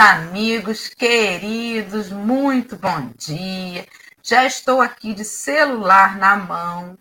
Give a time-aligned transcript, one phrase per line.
[0.00, 3.86] amigos queridos, muito bom dia.
[4.22, 6.96] Já estou aqui de celular na mão,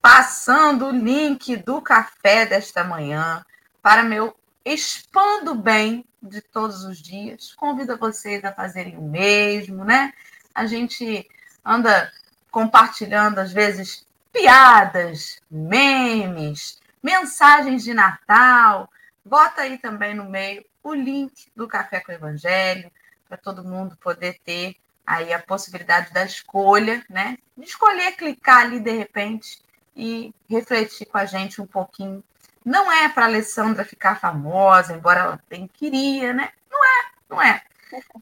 [0.00, 3.44] passando o link do café desta manhã
[3.82, 7.52] para meu expando bem de todos os dias.
[7.56, 10.12] Convido vocês a fazerem o mesmo, né?
[10.54, 11.28] A gente
[11.64, 12.12] anda
[12.52, 18.88] compartilhando às vezes piadas, memes, mensagens de Natal.
[19.24, 22.92] Bota aí também no meio o link do Café com o Evangelho,
[23.26, 24.76] para todo mundo poder ter
[25.06, 27.38] aí a possibilidade da escolha, né?
[27.56, 29.62] De escolher clicar ali de repente
[29.96, 32.22] e refletir com a gente um pouquinho.
[32.64, 36.50] Não é para a Alessandra ficar famosa, embora ela bem queria, né?
[36.70, 37.62] Não é, não é.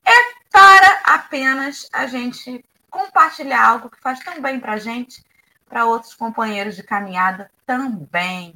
[0.04, 5.24] É para apenas a gente compartilhar algo que faz tão bem para a gente,
[5.68, 8.54] para outros companheiros de caminhada também.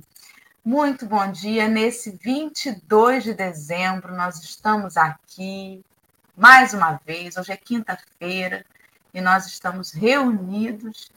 [0.66, 1.68] Muito bom dia.
[1.68, 5.80] Nesse 22 de dezembro, nós estamos aqui
[6.36, 7.36] mais uma vez.
[7.36, 8.66] Hoje é quinta-feira
[9.14, 11.08] e nós estamos reunidos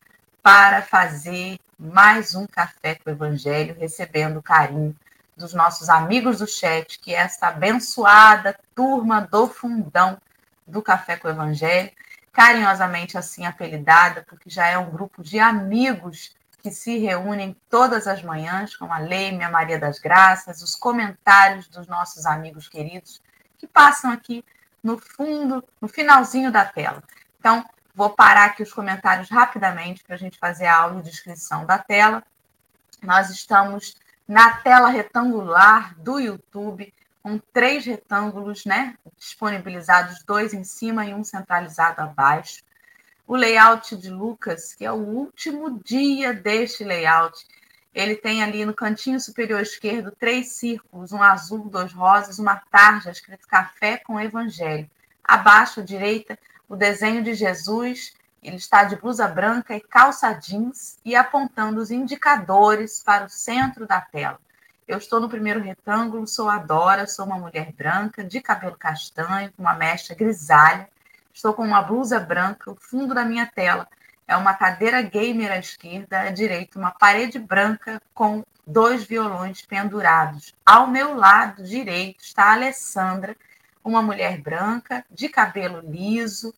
[0.44, 4.96] para fazer mais um café com o Evangelho, recebendo o carinho
[5.36, 10.22] dos nossos amigos do chat, que é essa abençoada turma do fundão
[10.68, 11.90] do Café com o Evangelho,
[12.32, 18.22] carinhosamente assim apelidada, porque já é um grupo de amigos que se reúnem todas as
[18.22, 23.22] manhãs com a Leime, a Maria das Graças, os comentários dos nossos amigos queridos
[23.58, 24.44] que passam aqui
[24.84, 27.04] no fundo, no finalzinho da tela.
[27.40, 31.66] Então, vou parar aqui os comentários rapidamente para a gente fazer a aula de descrição
[31.66, 32.24] da tela.
[33.02, 33.96] Nós estamos
[34.28, 38.96] na tela retangular do YouTube, com três retângulos, né?
[39.18, 42.64] Disponibilizados, dois em cima e um centralizado abaixo
[43.30, 47.46] o layout de Lucas, que é o último dia deste layout.
[47.94, 53.12] Ele tem ali no cantinho superior esquerdo três círculos, um azul, dois rosas, uma tarja
[53.12, 54.90] escrito café com evangelho.
[55.24, 60.98] Abaixo à direita, o desenho de Jesus, ele está de blusa branca e calça jeans
[61.06, 64.40] e apontando os indicadores para o centro da tela.
[64.88, 69.52] Eu estou no primeiro retângulo, sou a Dora, sou uma mulher branca, de cabelo castanho,
[69.52, 70.90] com uma mecha grisalha,
[71.40, 73.88] Estou com uma blusa branca, o fundo da minha tela
[74.28, 80.54] é uma cadeira gamer à esquerda, à direita uma parede branca com dois violões pendurados.
[80.66, 83.38] Ao meu lado direito está a Alessandra,
[83.82, 86.54] uma mulher branca, de cabelo liso,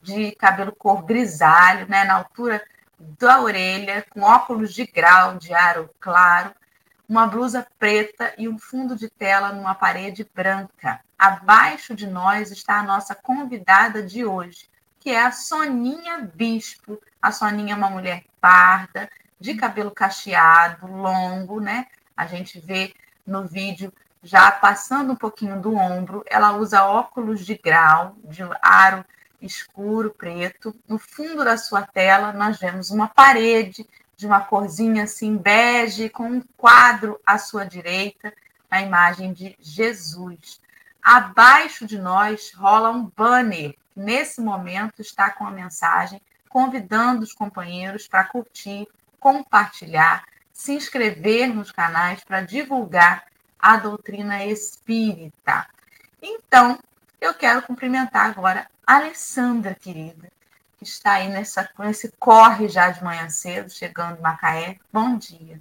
[0.00, 2.62] de cabelo cor grisalho, né, na altura
[3.00, 6.54] da orelha, com óculos de grau de aro claro,
[7.10, 11.00] uma blusa preta e um fundo de tela numa parede branca.
[11.18, 17.02] Abaixo de nós está a nossa convidada de hoje, que é a Soninha Bispo.
[17.20, 19.10] A Soninha é uma mulher parda,
[19.40, 21.86] de cabelo cacheado, longo, né?
[22.16, 22.94] A gente vê
[23.26, 26.22] no vídeo já passando um pouquinho do ombro.
[26.30, 29.04] Ela usa óculos de grau, de aro
[29.42, 30.72] escuro, preto.
[30.86, 33.84] No fundo da sua tela, nós vemos uma parede
[34.20, 38.34] de uma corzinha assim bege, com um quadro à sua direita,
[38.70, 40.60] a imagem de Jesus.
[41.02, 46.20] Abaixo de nós rola um banner, que nesse momento está com a mensagem
[46.50, 48.86] convidando os companheiros para curtir,
[49.18, 53.24] compartilhar, se inscrever nos canais para divulgar
[53.58, 55.66] a doutrina espírita.
[56.20, 56.78] Então,
[57.18, 60.39] eu quero cumprimentar agora a Alessandra, querida, que
[60.82, 64.76] está aí nessa, nesse corre já de manhã cedo, chegando em Macaé.
[64.92, 65.58] Bom dia.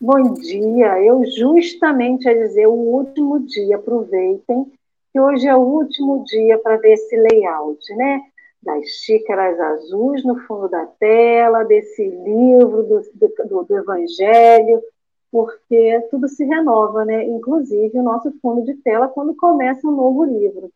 [0.00, 1.02] Bom dia.
[1.02, 4.70] Eu justamente a dizer o último dia, aproveitem,
[5.12, 8.20] que hoje é o último dia para ver esse layout, né?
[8.62, 14.82] Das xícaras azuis no fundo da tela, desse livro do, do, do Evangelho,
[15.30, 17.24] porque tudo se renova, né?
[17.24, 20.70] Inclusive o nosso fundo de tela quando começa um novo livro.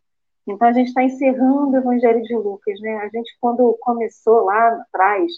[0.48, 2.96] Então, a gente está encerrando o Evangelho de Lucas, né?
[2.96, 5.30] A gente, quando começou lá atrás,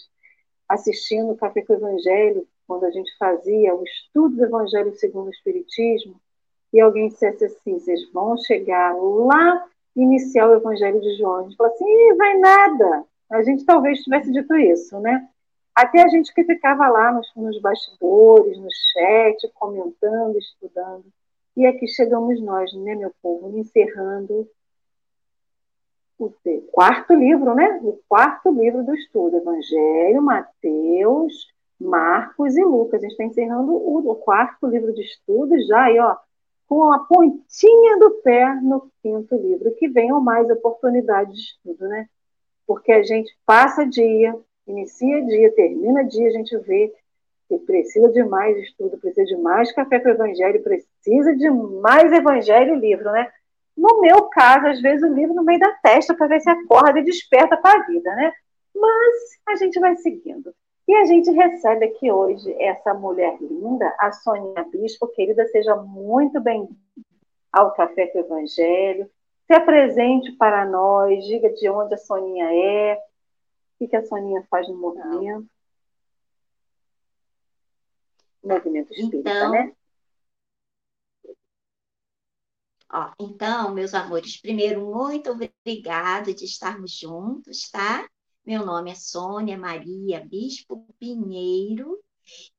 [0.69, 5.27] assistindo o Café com o Evangelho, quando a gente fazia o estudo do Evangelho segundo
[5.27, 6.15] o Espiritismo,
[6.71, 9.65] e alguém dissesse assim: vocês vão chegar lá
[9.97, 11.39] iniciar o Evangelho de João.
[11.39, 13.03] A gente falou assim: vai nada.
[13.29, 15.27] A gente talvez tivesse dito isso, né?
[15.75, 21.03] Até a gente que ficava lá nos, nos bastidores, no chat, comentando, estudando.
[21.57, 24.47] E aqui chegamos nós, né, meu povo, encerrando
[26.25, 27.79] o quarto livro, né?
[27.81, 31.47] O quarto livro do estudo, Evangelho, Mateus,
[31.79, 32.99] Marcos e Lucas.
[32.99, 36.15] A gente está encerrando o, quarto livro de estudo já aí, ó,
[36.67, 42.07] com a pontinha do pé no quinto livro, que venham mais oportunidades de estudo, né?
[42.67, 44.35] Porque a gente passa dia,
[44.67, 46.93] inicia dia, termina dia, a gente vê
[47.49, 52.11] que precisa de mais estudo, precisa de mais café com o evangelho, precisa de mais
[52.13, 53.29] evangelho e livro, né?
[53.75, 56.99] No meu caso, às vezes o livro no meio da testa para ver se acorda
[56.99, 58.33] e desperta para a vida, né?
[58.75, 59.15] Mas
[59.47, 60.53] a gente vai seguindo.
[60.87, 66.39] E a gente recebe aqui hoje essa mulher linda, a Soninha Bispo, querida, seja muito
[66.41, 66.75] bem-vinda
[67.51, 69.09] ao Café com o Evangelho.
[69.45, 72.97] Se apresente para nós, diga de onde a Soninha é,
[73.79, 75.45] o que a Soninha faz no movimento.
[78.43, 79.71] Movimento espírita, então, né?
[82.93, 88.05] Ó, então, meus amores, primeiro, muito obrigado de estarmos juntos, tá?
[88.45, 91.97] Meu nome é Sônia Maria Bispo Pinheiro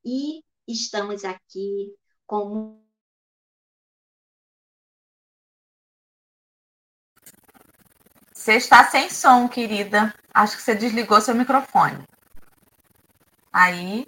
[0.03, 1.93] e estamos aqui
[2.25, 2.81] com
[8.33, 10.13] Você está sem som, querida.
[10.33, 12.03] Acho que você desligou seu microfone.
[13.53, 14.05] Aí.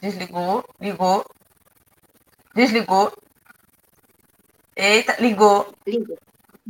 [0.00, 1.22] Desligou, ligou.
[2.54, 3.12] Desligou.
[4.76, 5.72] Eita, ligou.
[5.86, 6.18] Ligou.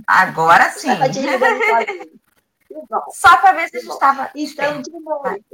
[0.07, 0.89] Agora sim.
[3.13, 4.31] Só para ver se a gente estava.
[4.35, 5.45] Então, de novo.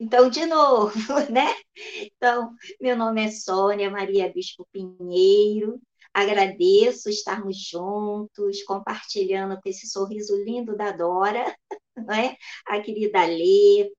[0.00, 0.92] Então, de novo,
[1.30, 1.54] né?
[2.00, 5.80] Então, meu nome é Sônia Maria Bispo Pinheiro,
[6.14, 11.56] Agradeço estarmos juntos, compartilhando com esse sorriso lindo da Dora,
[11.96, 12.36] não é?
[12.66, 13.90] a querida Lê,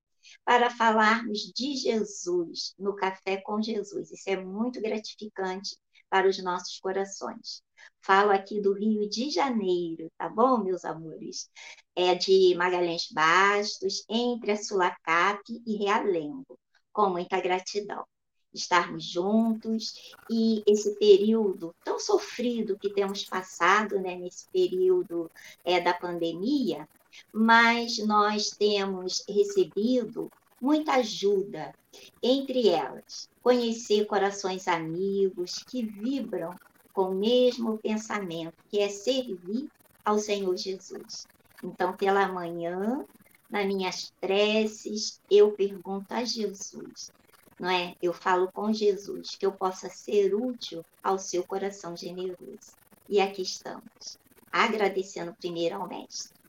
[0.45, 4.11] para falarmos de Jesus no Café com Jesus.
[4.11, 5.75] Isso é muito gratificante
[6.13, 7.63] para os nossos corações.
[7.99, 11.49] Falo aqui do Rio de Janeiro, tá bom, meus amores?
[11.95, 16.55] É de Magalhães Bastos, entre a Sulacap e Realengo,
[16.91, 18.05] com muita gratidão
[18.53, 25.31] estarmos juntos e esse período tão sofrido que temos passado né, nesse período
[25.65, 26.87] é, da pandemia,
[27.33, 30.29] mas nós temos recebido
[30.63, 31.75] muita ajuda,
[32.21, 36.55] entre elas, conhecer corações amigos que vibram
[36.93, 39.67] com o mesmo pensamento, que é servir
[40.05, 41.27] ao Senhor Jesus.
[41.61, 43.03] Então, pela manhã,
[43.49, 47.11] nas minhas preces, eu pergunto a Jesus:
[47.59, 47.93] não é?
[48.01, 52.77] Eu falo com Jesus que eu possa ser útil ao seu coração generoso.
[53.09, 54.17] E aqui estamos,
[54.49, 56.42] agradecendo primeiro ao Mestre.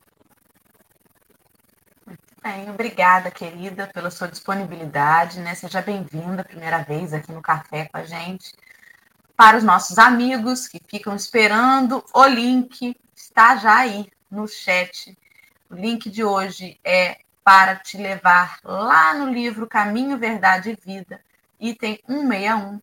[2.45, 5.55] Bem, obrigada, querida, pela sua disponibilidade, né?
[5.55, 8.53] Seja bem-vinda, primeira vez aqui no café com a gente.
[9.35, 15.17] Para os nossos amigos que ficam esperando, o link está já aí no chat.
[15.71, 21.23] O link de hoje é para te levar lá no livro Caminho, Verdade e Vida,
[21.59, 22.79] item 161,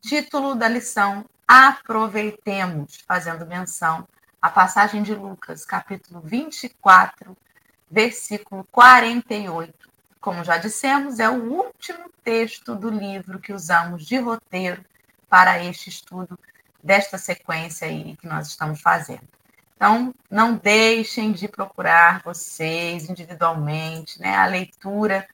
[0.00, 4.08] título da lição Aproveitemos, fazendo menção
[4.40, 7.36] à passagem de Lucas, capítulo 24,
[7.96, 9.72] versículo 48.
[10.20, 14.84] Como já dissemos, é o último texto do livro que usamos de roteiro
[15.30, 16.38] para este estudo
[16.84, 19.26] desta sequência aí que nós estamos fazendo.
[19.74, 24.36] Então, não deixem de procurar vocês individualmente, né?
[24.36, 25.26] A leitura,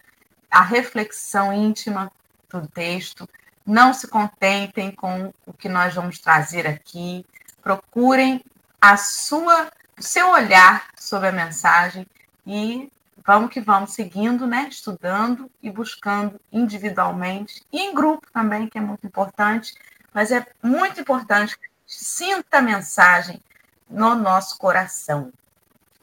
[0.49, 2.13] a reflexão íntima
[2.49, 3.29] do texto.
[3.67, 7.27] Não se contentem com o que nós vamos trazer aqui.
[7.61, 8.41] Procurem
[8.81, 12.07] a sua, o seu olhar sobre a mensagem
[12.47, 12.91] e
[13.25, 14.69] vamos que vamos seguindo, né?
[14.69, 19.75] Estudando e buscando individualmente e em grupo também, que é muito importante.
[20.13, 23.41] Mas é muito importante que a gente sinta a mensagem
[23.89, 25.33] no nosso coração.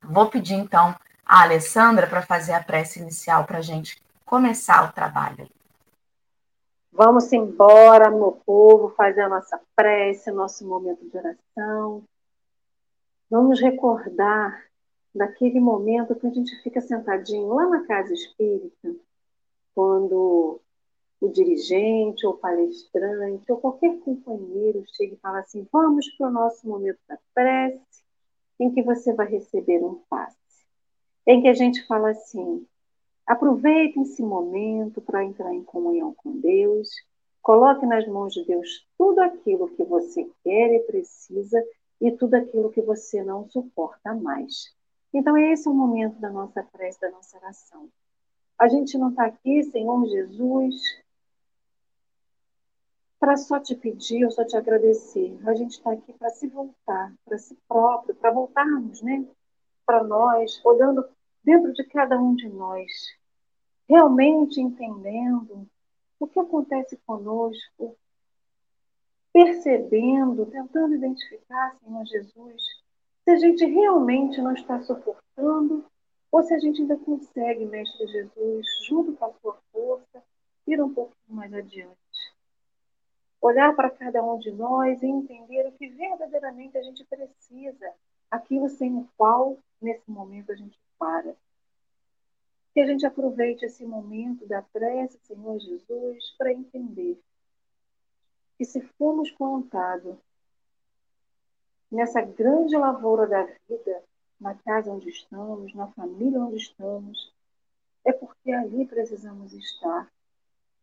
[0.02, 4.94] Vou pedir então a Alessandra para fazer a prece inicial para a gente começar o
[4.94, 5.48] trabalho.
[6.92, 12.04] Vamos embora, meu povo, fazer a nossa prece, nosso momento de oração.
[13.30, 14.69] Vamos recordar
[15.14, 18.96] daquele momento que a gente fica sentadinho lá na casa espírita,
[19.74, 20.62] quando
[21.22, 26.68] o dirigente ou palestrante ou qualquer companheiro chega e fala assim: vamos para o nosso
[26.68, 28.04] momento da prece,
[28.60, 30.38] em que você vai receber um passe.
[31.26, 32.66] Em que a gente fala assim:
[33.26, 36.90] aproveitem esse momento para entrar em comunhão com Deus,
[37.42, 41.64] coloque nas mãos de Deus tudo aquilo que você quer e precisa
[42.00, 44.74] e tudo aquilo que você não suporta mais.
[45.14, 47.90] Então, esse é o momento da nossa prece, da nossa oração.
[48.58, 51.02] A gente não está aqui, Senhor Jesus,
[53.20, 55.38] para só te pedir ou só te agradecer.
[55.46, 59.26] A gente está aqui para se voltar, para si próprio, para voltarmos, né?
[59.86, 61.08] Para nós, olhando
[61.44, 62.92] dentro de cada um de nós,
[63.88, 65.68] realmente entendendo
[66.20, 67.98] o que acontece conosco,
[69.34, 72.79] percebendo, tentando identificar, Senhor Jesus,
[73.30, 75.86] se a gente realmente não está suportando
[76.32, 80.24] ou se a gente ainda consegue, Mestre Jesus, junto com a sua força,
[80.66, 81.96] ir um pouquinho mais adiante.
[83.40, 87.94] olhar para cada um de nós e entender o que verdadeiramente a gente precisa,
[88.32, 91.36] aquilo sem o qual, nesse momento, a gente para.
[92.74, 97.20] Que a gente aproveite esse momento da prece, Senhor Jesus, para entender
[98.58, 100.18] que se formos plantados
[101.92, 104.04] nessa grande lavoura da vida,
[104.40, 107.34] na casa onde estamos, na família onde estamos,
[108.06, 110.10] é porque ali precisamos estar.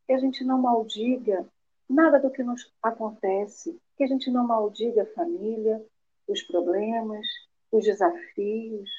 [0.07, 1.47] Que a gente não maldiga
[1.89, 5.85] nada do que nos acontece, que a gente não maldiga a família,
[6.29, 7.27] os problemas,
[7.71, 8.91] os desafios,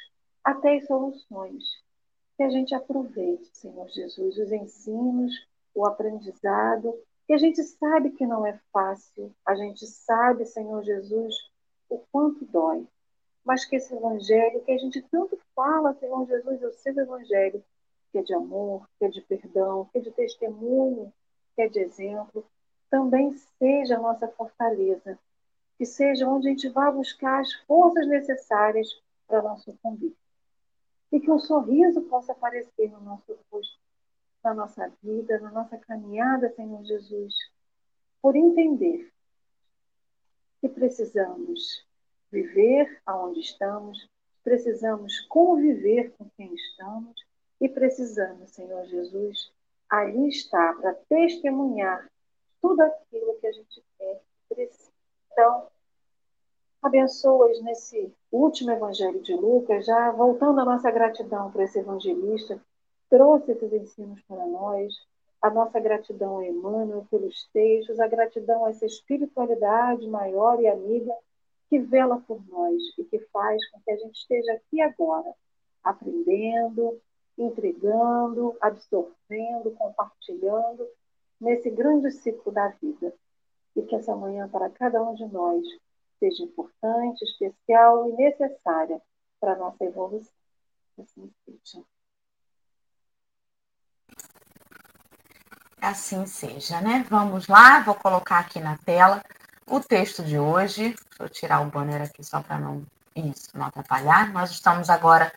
[0.43, 1.63] até as soluções.
[2.35, 5.33] Que a gente aproveite, Senhor Jesus, os ensinos,
[5.73, 6.93] o aprendizado,
[7.25, 11.35] que a gente sabe que não é fácil, a gente sabe, Senhor Jesus,
[11.89, 12.85] o quanto dói,
[13.45, 17.63] mas que esse evangelho que a gente tanto fala, Senhor Jesus, é o seu evangelho,
[18.11, 21.13] que é de amor, que é de perdão, que é de testemunho,
[21.55, 22.45] que é de exemplo,
[22.89, 25.17] também seja a nossa fortaleza,
[25.77, 28.87] que seja onde a gente vá buscar as forças necessárias
[29.27, 30.15] para não sucumbir.
[31.11, 33.77] E que um sorriso possa aparecer no nosso rosto,
[34.43, 37.33] na nossa vida, na nossa caminhada, Senhor Jesus,
[38.21, 39.11] por entender
[40.67, 41.85] que precisamos
[42.31, 44.09] viver aonde estamos,
[44.43, 47.15] precisamos conviver com quem estamos
[47.59, 49.51] e precisamos, Senhor Jesus,
[49.89, 52.09] ali estar para testemunhar
[52.61, 54.21] tudo aquilo que a gente quer
[54.51, 54.91] e precisa.
[55.31, 55.67] Então,
[56.81, 62.61] abençoas nesse último evangelho de Lucas, já voltando a nossa gratidão para esse evangelista,
[63.09, 64.93] trouxe esses ensinos para nós,
[65.41, 71.13] a nossa gratidão a Emmanuel pelos textos, a gratidão a essa espiritualidade maior e amiga
[71.69, 75.33] que vela por nós e que faz com que a gente esteja aqui agora,
[75.83, 76.99] aprendendo,
[77.37, 80.87] entregando, absorvendo, compartilhando
[81.39, 83.13] nesse grande ciclo da vida.
[83.75, 85.63] E que essa manhã para cada um de nós
[86.19, 88.99] seja importante, especial e necessária
[89.39, 90.33] para a nossa evolução.
[90.97, 91.85] Assim seja.
[95.81, 97.05] Assim seja, né?
[97.09, 99.23] Vamos lá, vou colocar aqui na tela
[99.65, 100.95] o texto de hoje.
[100.95, 102.83] Deixa eu tirar o banner aqui só para não,
[103.15, 104.31] isso, não atrapalhar.
[104.33, 105.31] Nós estamos agora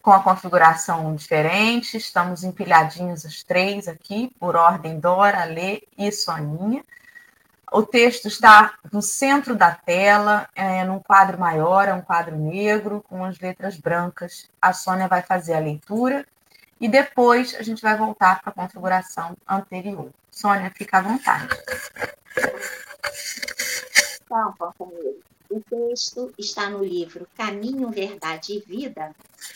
[0.00, 6.84] com a configuração diferente, estamos empilhadinhos os três aqui, por ordem Dora, Lê e Soninha.
[7.72, 13.04] O texto está no centro da tela, é, num quadro maior, é um quadro negro,
[13.08, 14.48] com as letras brancas.
[14.62, 16.24] A Sônia vai fazer a leitura
[16.80, 20.10] e depois a gente vai voltar para a configuração anterior.
[20.30, 21.54] Sônia, fica à vontade.
[24.24, 25.20] Então, companheiro,
[25.50, 29.14] o texto está no livro Caminho, Verdade e Vida,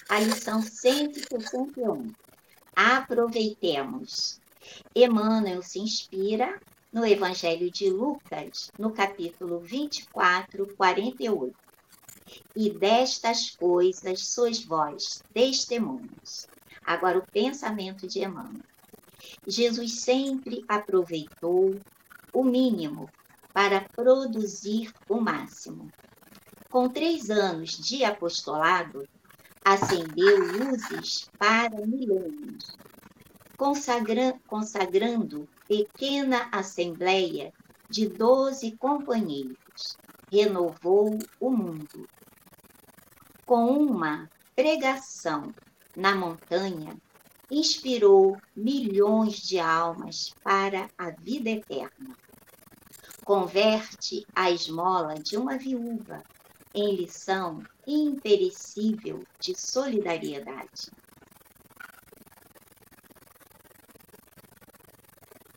[0.09, 2.13] a lição 161.
[2.77, 4.41] Aproveitemos.
[4.95, 6.61] Emmanuel se inspira
[6.93, 11.57] no Evangelho de Lucas, no capítulo 24, 48.
[12.57, 16.49] E destas coisas sois vós testemunhos.
[16.85, 18.63] Agora, o pensamento de Emmanuel.
[19.47, 21.79] Jesus sempre aproveitou
[22.33, 23.09] o mínimo
[23.53, 25.91] para produzir o máximo.
[26.69, 29.09] Com três anos de apostolado,
[29.65, 32.77] acendeu luzes para milênios,
[33.57, 37.53] consagra consagrando pequena assembleia
[37.89, 39.97] de doze companheiros,
[40.31, 42.09] renovou o mundo.
[43.47, 45.55] Com uma pregação
[45.97, 46.97] na montanha,
[47.51, 52.17] inspirou milhões de almas para a vida eterna
[53.25, 56.23] converte a esmola de uma viúva
[56.75, 60.91] em lição imperecível de solidariedade.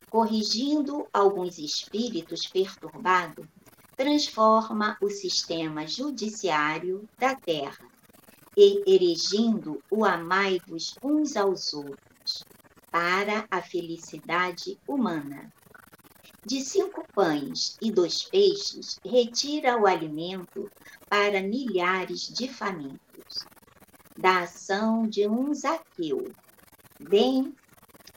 [0.10, 3.46] Corrigindo alguns espíritos perturbados,
[3.98, 7.86] transforma o sistema judiciário da terra,
[8.57, 12.43] e erigindo o amai-vos uns aos outros,
[12.89, 15.53] para a felicidade humana
[16.43, 20.71] de cinco pães e dois peixes, retira o alimento
[21.07, 23.45] para milhares de famintos.
[24.17, 26.31] Da ação de um Zaqueu,
[26.99, 27.53] bem,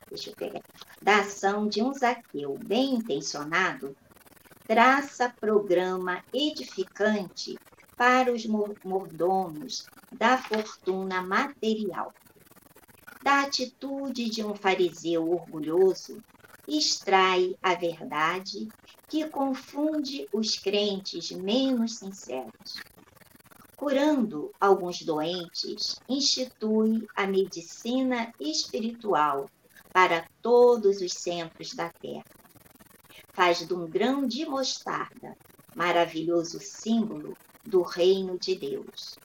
[0.09, 0.63] deixa eu pegar,
[1.03, 3.95] da ação de um Zaqueu bem intencionado,
[4.67, 7.59] traça programa edificante
[8.01, 12.15] para os mordomos da fortuna material.
[13.23, 16.25] Da atitude de um fariseu orgulhoso,
[16.67, 18.71] extrai a verdade
[19.07, 22.81] que confunde os crentes menos sinceros.
[23.77, 29.45] Curando alguns doentes, institui a medicina espiritual
[29.93, 32.25] para todos os centros da terra.
[33.35, 35.37] faz de um grão de mostarda
[35.77, 39.17] maravilhoso símbolo do reino de Deus.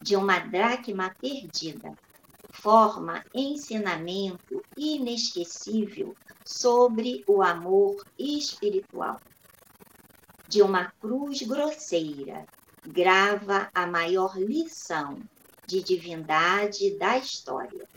[0.00, 1.96] De uma dracma perdida,
[2.52, 9.20] forma ensinamento inesquecível sobre o amor espiritual.
[10.48, 12.46] De uma cruz grosseira,
[12.86, 15.22] grava a maior lição
[15.66, 17.88] de divindade da história.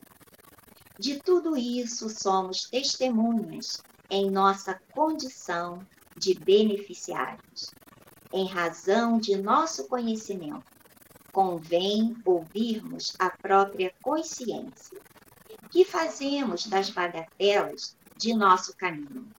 [0.98, 7.70] De tudo isso somos testemunhas em nossa condição de beneficiários.
[8.34, 10.63] Em razão de nosso conhecimento,
[11.32, 15.00] convém ouvirmos a própria consciência.
[15.72, 19.29] Que fazemos das bagatelas de nosso caminho?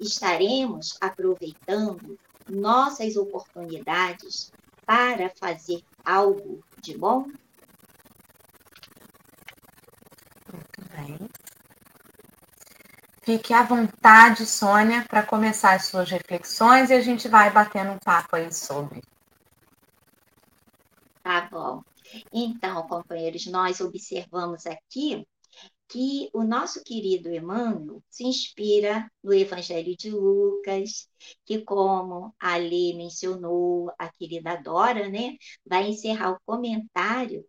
[0.00, 2.18] Estaremos aproveitando
[2.48, 4.52] nossas oportunidades
[4.84, 7.26] para fazer algo de bom?
[13.24, 17.98] Fique à vontade, Sônia, para começar as suas reflexões e a gente vai batendo um
[17.98, 19.00] papo aí sobre.
[21.22, 21.82] Tá bom.
[22.30, 25.26] Então, companheiros, nós observamos aqui
[25.88, 31.08] que o nosso querido Emmanuel se inspira no Evangelho de Lucas,
[31.46, 37.42] que, como a mencionou, a querida Dora, né, vai encerrar o comentário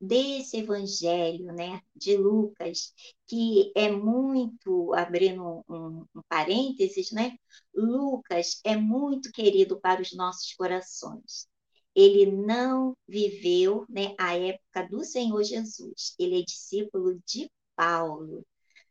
[0.00, 2.94] desse evangelho né, de Lucas,
[3.26, 7.36] que é muito, abrindo um, um parênteses, né,
[7.74, 11.48] Lucas é muito querido para os nossos corações.
[11.94, 18.46] Ele não viveu né, a época do Senhor Jesus, ele é discípulo de Paulo.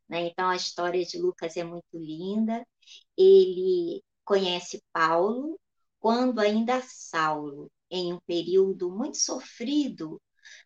[0.07, 0.27] Né?
[0.27, 2.65] Então, a história de Lucas é muito linda.
[3.17, 5.59] Ele conhece Paulo
[5.99, 10.21] quando ainda Saulo, em um período muito sofrido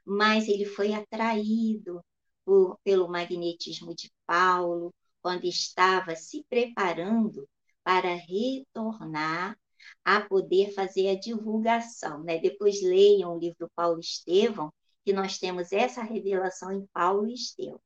[0.06, 2.04] mas ele foi atraído
[2.46, 7.48] por, pelo magnetismo de Paulo quando estava se preparando
[7.84, 9.58] para retornar
[10.04, 12.24] a poder fazer a divulgação.
[12.24, 12.39] Né?
[12.39, 14.72] Depois leiam o livro Paulo Estevão,
[15.06, 17.80] que nós temos essa revelação em Paulo e Estevão.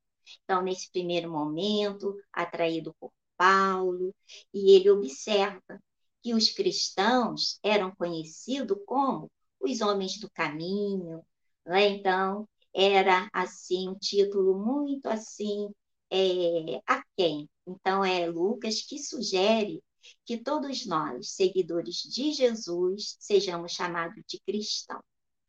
[0.43, 4.13] Então, nesse primeiro momento, atraído por Paulo,
[4.53, 5.81] e ele observa
[6.21, 11.23] que os cristãos eram conhecidos como os homens do caminho,
[11.67, 11.87] né?
[11.89, 15.69] Então, era assim, um título muito assim,
[16.11, 17.49] é, a quem?
[17.67, 19.83] Então, é Lucas que sugere
[20.25, 25.01] que todos nós, seguidores de Jesus, sejamos chamados de cristão,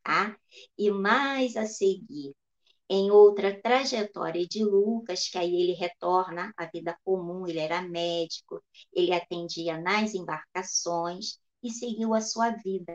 [0.02, 0.36] tá?
[0.76, 2.34] E mais a seguir,
[2.88, 8.62] em outra trajetória de Lucas, que aí ele retorna à vida comum, ele era médico,
[8.92, 12.92] ele atendia nas embarcações, e seguiu a sua vida.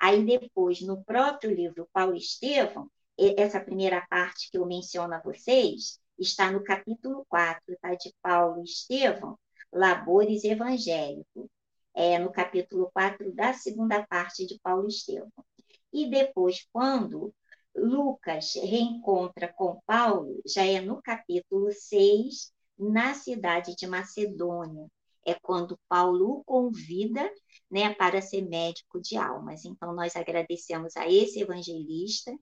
[0.00, 6.00] Aí depois, no próprio livro Paulo Estevão, essa primeira parte que eu menciono a vocês,
[6.18, 7.94] está no capítulo 4, tá?
[7.94, 9.38] de Paulo Estevão,
[9.72, 11.48] Labores Evangélicos.
[11.94, 15.30] É no capítulo 4 da segunda parte de Paulo Estevão.
[15.92, 17.34] E depois, quando
[17.74, 24.88] Lucas reencontra com Paulo, já é no capítulo 6, na cidade de Macedônia
[25.26, 27.30] é quando Paulo o convida
[27.70, 29.64] né, para ser médico de almas.
[29.64, 32.32] Então, nós agradecemos a esse evangelista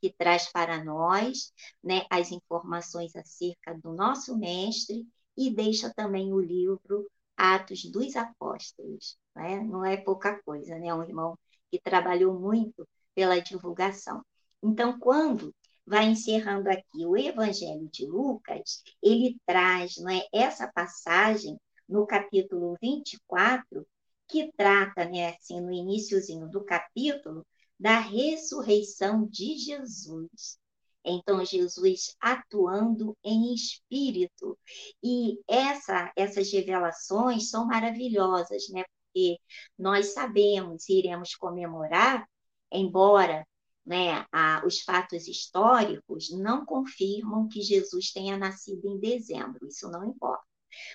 [0.00, 6.40] que traz para nós né, as informações acerca do nosso mestre e deixa também o
[6.40, 9.18] livro Atos dos Apóstolos.
[9.34, 9.60] Né?
[9.60, 10.92] Não é pouca coisa, né?
[10.94, 11.38] um irmão
[11.70, 14.24] que trabalhou muito pela divulgação.
[14.62, 15.54] Então, quando
[15.86, 21.58] vai encerrando aqui o Evangelho de Lucas, ele traz é, essa passagem
[21.90, 23.86] no capítulo 24,
[24.28, 27.44] que trata, né, assim, no iníciozinho do capítulo,
[27.78, 30.58] da ressurreição de Jesus.
[31.04, 34.56] Então, Jesus atuando em espírito.
[35.02, 38.84] E essa, essas revelações são maravilhosas, né?
[39.06, 39.38] Porque
[39.78, 42.28] nós sabemos e iremos comemorar,
[42.70, 43.44] embora
[43.84, 50.04] né, a, os fatos históricos não confirmam que Jesus tenha nascido em dezembro, isso não
[50.04, 50.49] importa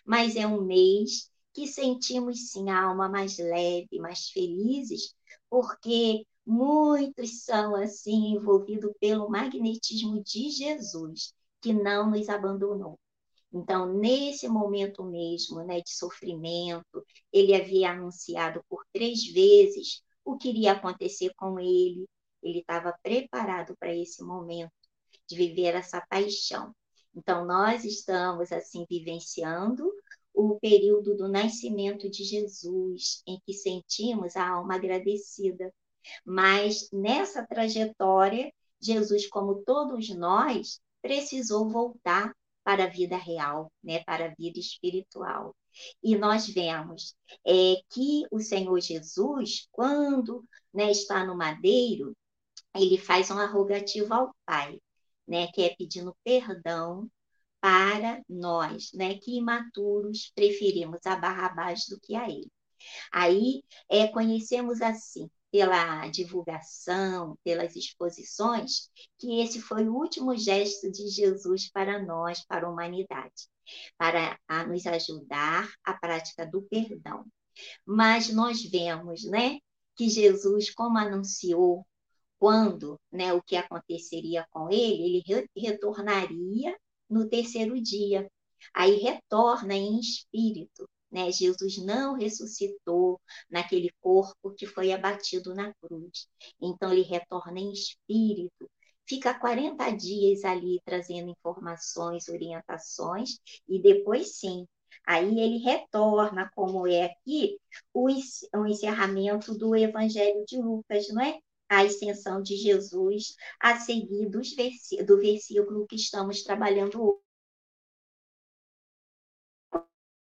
[0.06, 5.16] mas é um mês que sentimos sim a alma mais leve, mais felizes,
[5.50, 13.00] porque muitos são assim envolvidos pelo magnetismo de Jesus, que não nos abandonou.
[13.54, 20.50] Então, nesse momento mesmo né, de sofrimento, ele havia anunciado por três vezes o que
[20.50, 22.06] iria acontecer com ele.
[22.44, 24.74] Ele estava preparado para esse momento
[25.28, 26.76] de viver essa paixão.
[27.16, 29.92] Então, nós estamos, assim, vivenciando
[30.34, 35.74] o período do nascimento de Jesus, em que sentimos a alma agradecida.
[36.26, 38.52] Mas nessa trajetória,
[38.82, 45.56] Jesus, como todos nós, precisou voltar para a vida real, né, para a vida espiritual.
[46.04, 52.16] E nós vemos é, que o Senhor Jesus, quando né, está no madeiro,
[52.76, 54.80] ele faz um arrogativo ao Pai,
[55.28, 57.10] né, que é pedindo perdão
[57.60, 62.52] para nós, né, que imaturos preferimos a Barrabás do que a ele.
[63.12, 71.08] Aí é, conhecemos assim pela divulgação, pelas exposições, que esse foi o último gesto de
[71.08, 73.48] Jesus para nós, para a humanidade,
[73.98, 77.26] para a nos ajudar à prática do perdão.
[77.86, 79.60] Mas nós vemos, né,
[79.96, 81.88] que Jesus, como anunciou
[82.40, 86.76] quando, né, o que aconteceria com ele, ele re retornaria
[87.10, 88.30] no terceiro dia.
[88.74, 91.32] Aí retorna em espírito, né?
[91.32, 96.28] Jesus não ressuscitou naquele corpo que foi abatido na cruz.
[96.62, 98.70] Então, ele retorna em espírito,
[99.08, 104.66] fica 40 dias ali trazendo informações, orientações, e depois sim,
[105.06, 107.60] aí ele retorna, como é aqui,
[107.94, 108.10] o
[108.68, 111.40] encerramento do Evangelho de Lucas, não é?
[111.70, 114.42] A ascensão de Jesus, a seguir do
[115.18, 117.20] versículo que estamos trabalhando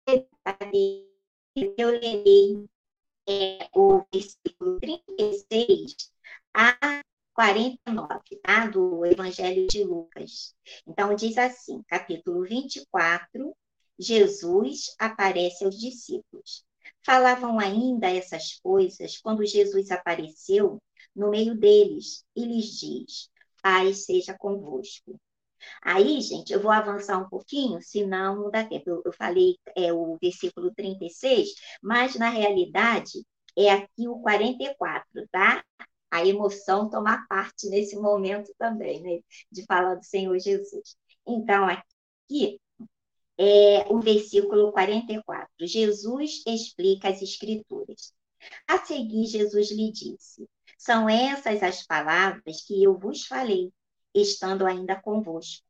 [0.08, 1.06] hoje
[1.54, 2.68] eu lerei
[3.28, 5.94] é, o versículo 36
[6.54, 7.02] a
[7.34, 8.66] 49, tá?
[8.66, 10.54] do Evangelho de Lucas.
[10.86, 13.56] Então, diz assim, capítulo 24,
[13.98, 16.64] Jesus aparece aos discípulos.
[17.04, 20.78] Falavam ainda essas coisas quando Jesus apareceu
[21.14, 23.30] no meio deles e lhes diz:
[23.62, 25.18] Paz seja convosco.
[25.82, 28.88] Aí, gente, eu vou avançar um pouquinho, senão não dá tempo.
[28.88, 31.50] Eu, eu falei é, o versículo 36,
[31.82, 33.24] mas na realidade
[33.56, 35.64] é aqui o 44, tá?
[36.10, 39.20] A emoção tomar parte nesse momento também, né?
[39.50, 40.96] De falar do Senhor Jesus.
[41.26, 42.58] Então, aqui
[43.38, 45.50] é o versículo 44.
[45.62, 48.12] Jesus explica as Escrituras.
[48.66, 50.48] A seguir, Jesus lhe disse:
[50.80, 53.70] São essas as palavras que eu vos falei
[54.14, 55.62] estando ainda convosco.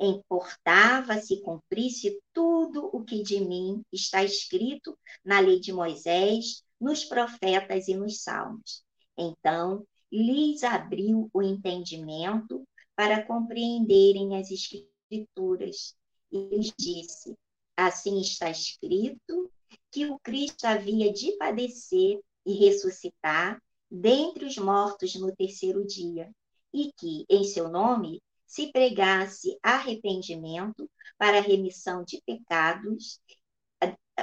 [0.00, 7.04] Importava se cumprisse tudo o que de mim está escrito na lei de Moisés, nos
[7.04, 8.82] profetas e nos salmos.
[9.14, 15.94] Então, lhes abriu o entendimento para compreenderem as escrituras
[16.32, 17.36] e lhes disse:
[17.76, 19.52] Assim está escrito
[19.90, 23.60] que o Cristo havia de padecer e ressuscitar
[24.00, 26.30] dentre os mortos no terceiro dia
[26.72, 33.20] e que, em seu nome, se pregasse arrependimento para remissão de pecados,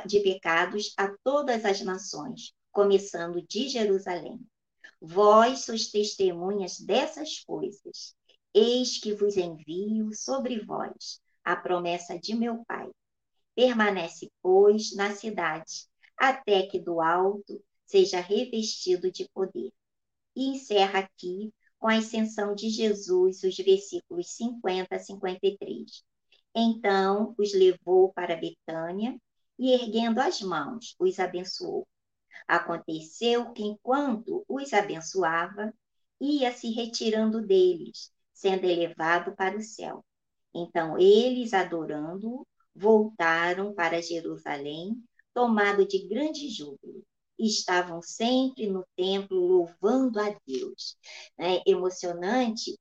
[0.06, 4.40] de pecados a todas as nações, começando de Jerusalém.
[5.02, 8.16] Vós sois testemunhas dessas coisas.
[8.54, 12.90] Eis que vos envio sobre vós a promessa de meu Pai.
[13.56, 19.72] Permanece, pois, na cidade, até que do alto seja revestido de poder.
[20.36, 26.04] E encerra aqui com a ascensão de Jesus, os versículos 50 a 53.
[26.56, 29.20] Então os levou para Betânia
[29.60, 31.88] e, erguendo as mãos, os abençoou.
[32.48, 35.74] Aconteceu que, enquanto os abençoava,
[36.20, 40.06] ia se retirando deles, sendo elevado para o céu.
[40.54, 47.04] Então eles, adorando-o, voltaram para Jerusalém, tomado de grande júbilo
[47.48, 50.98] estavam sempre no templo louvando a Deus.
[51.38, 52.78] É emocionante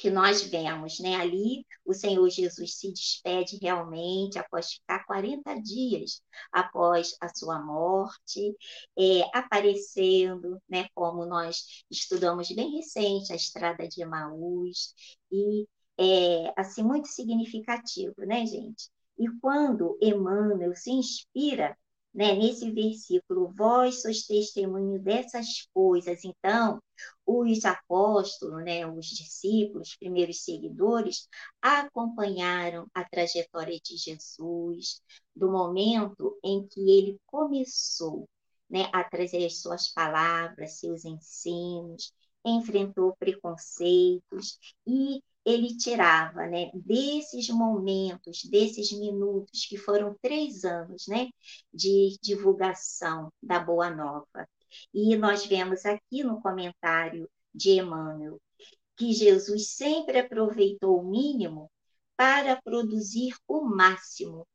[0.00, 1.16] que nós vemos, né?
[1.16, 8.56] Ali o Senhor Jesus se despede realmente após ficar 40 dias após a sua morte,
[8.98, 10.88] é, aparecendo, né?
[10.94, 14.94] Como nós estudamos bem recente a Estrada de Emaús
[15.30, 15.66] e
[15.98, 18.88] é assim muito significativo, né, gente?
[19.18, 21.76] E quando Emmanuel se inspira
[22.12, 26.24] né, nesse versículo, vós sois testemunho dessas coisas.
[26.24, 26.82] Então,
[27.26, 31.28] os apóstolos, né, os discípulos, primeiros seguidores,
[31.62, 35.00] acompanharam a trajetória de Jesus,
[35.34, 38.28] do momento em que ele começou
[38.68, 42.12] né, a trazer as suas palavras, seus ensinos,
[42.44, 51.28] enfrentou preconceitos e ele tirava, né, desses momentos, desses minutos, que foram três anos, né,
[51.72, 54.48] de divulgação da Boa Nova.
[54.94, 58.40] E nós vemos aqui no comentário de Emmanuel
[58.96, 61.70] que Jesus sempre aproveitou o mínimo
[62.16, 64.46] para produzir o máximo.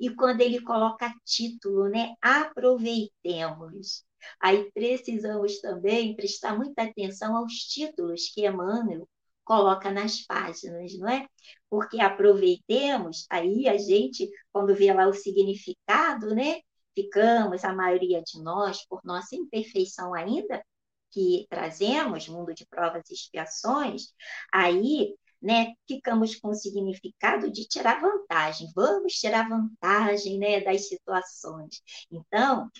[0.00, 4.04] E quando ele coloca título, né, aproveitemos.
[4.40, 9.08] Aí precisamos também prestar muita atenção aos títulos que Emmanuel
[9.44, 11.26] coloca nas páginas, não é?
[11.70, 16.60] Porque aproveitemos, aí a gente, quando vê lá o significado, né?
[16.94, 20.64] Ficamos, a maioria de nós, por nossa imperfeição ainda,
[21.10, 24.12] que trazemos, mundo de provas e expiações,
[24.52, 31.82] aí né, ficamos com o significado de tirar vantagem, vamos tirar vantagem né, das situações.
[32.10, 32.70] Então,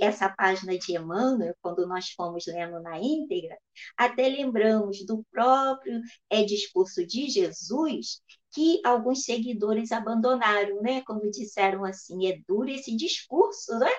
[0.00, 3.58] essa página de Emmanuel, quando nós fomos lendo na íntegra,
[3.98, 6.00] até lembramos do próprio
[6.30, 11.02] é, discurso de Jesus que alguns seguidores abandonaram, né?
[11.02, 13.90] Quando disseram assim, é duro esse discurso, né?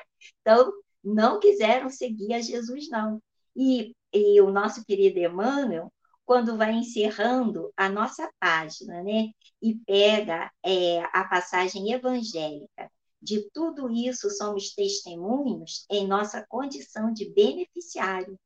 [0.42, 3.22] Então, não quiseram seguir a Jesus, não.
[3.56, 5.94] E, e o nosso querido Emmanuel,
[6.28, 9.32] quando vai encerrando a nossa página, né?
[9.62, 12.92] E pega é, a passagem evangélica.
[13.22, 18.38] De tudo isso somos testemunhos em nossa condição de beneficiário.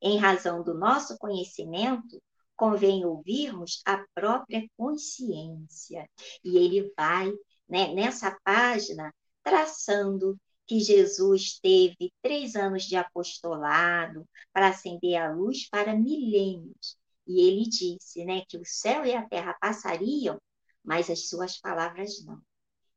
[0.00, 2.22] Em razão do nosso conhecimento,
[2.56, 6.08] convém ouvirmos a própria consciência.
[6.42, 7.30] E ele vai,
[7.68, 15.68] né, nessa página, traçando que Jesus teve três anos de apostolado para acender a luz
[15.68, 16.96] para milênios
[17.26, 20.40] e ele disse, né, que o céu e a terra passariam,
[20.84, 22.40] mas as suas palavras não.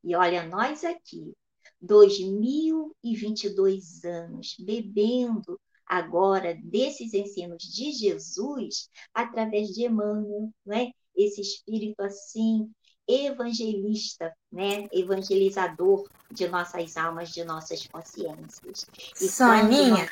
[0.02, 1.34] E olha, nós aqui,
[1.80, 10.92] 2022 anos, bebendo agora desses ensinos de Jesus através de Emmanuel, né?
[11.16, 12.70] Esse espírito assim
[13.08, 14.86] evangelista, né?
[14.92, 18.86] Evangelizador de nossas almas, de nossas consciências.
[19.20, 20.08] E Soninha,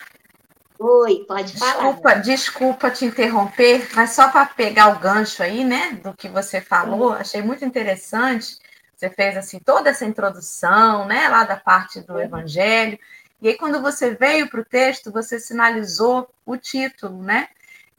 [0.78, 1.72] Oi, pode falar.
[1.72, 6.60] Desculpa, desculpa te interromper, mas só para pegar o gancho aí, né, do que você
[6.60, 7.20] falou, Sim.
[7.20, 8.58] achei muito interessante.
[8.96, 12.98] Você fez assim toda essa introdução, né, lá da parte do Evangelho.
[13.42, 17.48] E aí quando você veio para o texto, você sinalizou o título, né?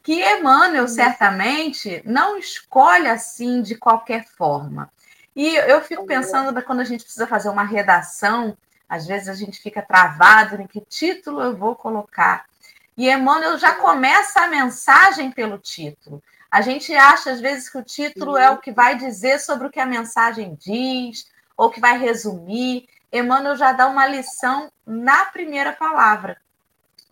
[0.02, 4.90] Que Emmanuel certamente não escolhe assim de qualquer forma.
[5.36, 8.56] E eu fico pensando quando a gente precisa fazer uma redação,
[8.88, 12.49] às vezes a gente fica travado em que título eu vou colocar.
[12.96, 16.22] E Emmanuel já começa a mensagem pelo título.
[16.50, 19.70] A gente acha, às vezes, que o título é o que vai dizer sobre o
[19.70, 21.26] que a mensagem diz,
[21.56, 22.88] ou que vai resumir.
[23.12, 26.36] Emmanuel já dá uma lição na primeira palavra.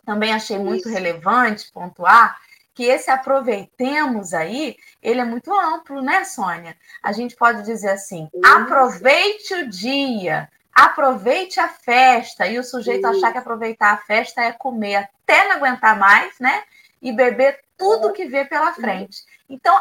[0.05, 2.39] Também achei muito relevante pontuar
[2.79, 6.77] que esse aproveitemos aí, ele é muito amplo, né, Sônia?
[7.03, 13.33] A gente pode dizer assim: aproveite o dia, aproveite a festa, e o sujeito achar
[13.33, 16.63] que aproveitar a festa é comer até não aguentar mais, né?
[17.03, 19.25] E beber tudo que vê pela frente.
[19.49, 19.75] Então,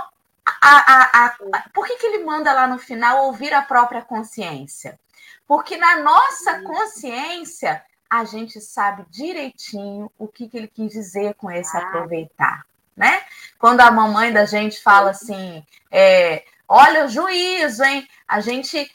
[0.43, 4.99] a, a, a, por que, que ele manda lá no final ouvir a própria consciência?
[5.47, 11.51] Porque na nossa consciência a gente sabe direitinho o que, que ele quis dizer com
[11.51, 11.81] esse ah.
[11.81, 13.21] aproveitar, né?
[13.59, 18.07] Quando a mamãe da gente fala assim, é, olha o juízo, hein?
[18.27, 18.91] A gente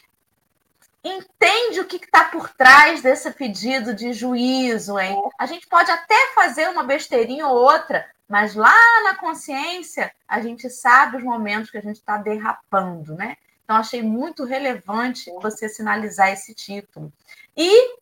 [1.03, 5.15] entende o que está por trás desse pedido de juízo, hein?
[5.37, 10.69] A gente pode até fazer uma besteirinha ou outra, mas lá na consciência a gente
[10.69, 13.35] sabe os momentos que a gente está derrapando, né?
[13.63, 17.11] Então achei muito relevante você sinalizar esse título.
[17.55, 17.97] E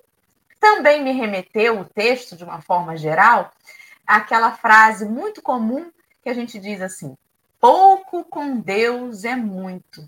[0.60, 3.52] também me remeteu o texto, de uma forma geral,
[4.06, 7.18] àquela frase muito comum que a gente diz assim:
[7.60, 10.08] pouco com Deus é muito.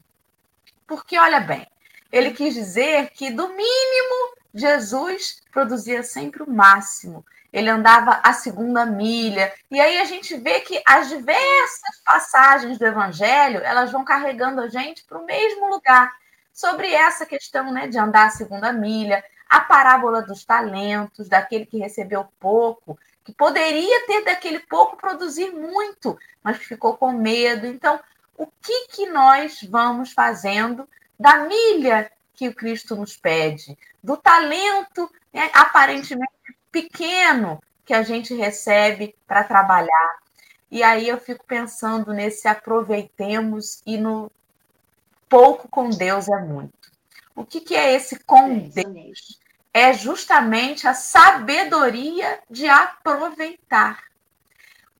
[0.85, 1.65] Porque, olha bem,
[2.13, 7.25] ele quis dizer que, do mínimo, Jesus produzia sempre o máximo.
[7.51, 9.51] Ele andava a segunda milha.
[9.71, 14.67] E aí a gente vê que as diversas passagens do Evangelho elas vão carregando a
[14.67, 16.13] gente para o mesmo lugar.
[16.53, 21.79] Sobre essa questão né, de andar a segunda milha, a parábola dos talentos, daquele que
[21.79, 27.65] recebeu pouco, que poderia ter daquele pouco produzir muito, mas ficou com medo.
[27.65, 27.99] Então,
[28.37, 30.87] o que, que nós vamos fazendo
[31.19, 36.31] da milha que o Cristo nos pede, do talento né, aparentemente
[36.71, 40.19] pequeno que a gente recebe para trabalhar.
[40.71, 44.31] E aí eu fico pensando nesse aproveitemos e no
[45.29, 46.91] pouco com Deus é muito.
[47.35, 49.39] O que, que é esse com Deus?
[49.73, 54.03] É justamente a sabedoria de aproveitar.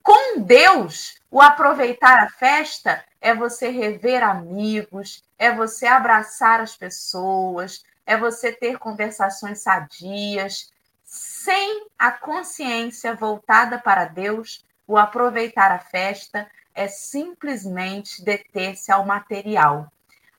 [0.03, 7.85] Com Deus, o aproveitar a festa é você rever amigos, é você abraçar as pessoas,
[8.05, 10.69] é você ter conversações sadias.
[11.05, 19.89] Sem a consciência voltada para Deus, o aproveitar a festa é simplesmente deter-se ao material,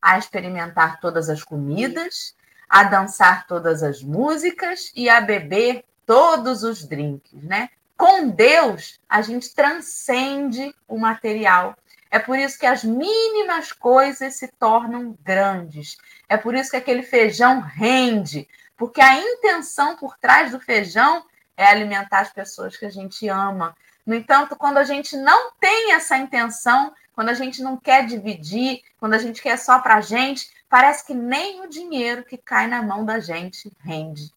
[0.02, 2.36] a experimentar todas as comidas,
[2.68, 7.70] a dançar todas as músicas e a beber todos os drinks, né?
[7.96, 11.76] Com Deus, a gente transcende o material.
[12.10, 15.96] É por isso que as mínimas coisas se tornam grandes.
[16.28, 21.24] É por isso que aquele feijão rende, porque a intenção por trás do feijão
[21.56, 23.76] é alimentar as pessoas que a gente ama.
[24.04, 28.82] No entanto, quando a gente não tem essa intenção, quando a gente não quer dividir,
[28.98, 32.66] quando a gente quer só para a gente, parece que nem o dinheiro que cai
[32.66, 34.32] na mão da gente rende.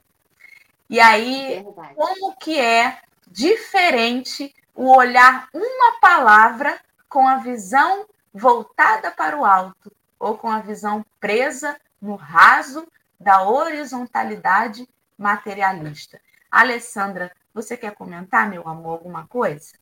[0.90, 1.96] E aí, Verdade.
[1.96, 3.00] como que é
[3.32, 10.60] diferente o olhar uma palavra com a visão voltada para o alto ou com a
[10.60, 12.88] visão presa no raso
[13.20, 14.88] da horizontalidade
[15.18, 16.20] materialista.
[16.52, 19.74] Alessandra, você quer comentar, meu amor, alguma coisa?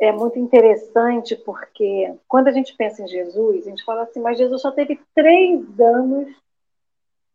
[0.00, 4.38] É muito interessante porque quando a gente pensa em Jesus, a gente fala assim, mas
[4.38, 6.34] Jesus só teve três anos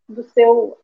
[0.08, 0.78] do seu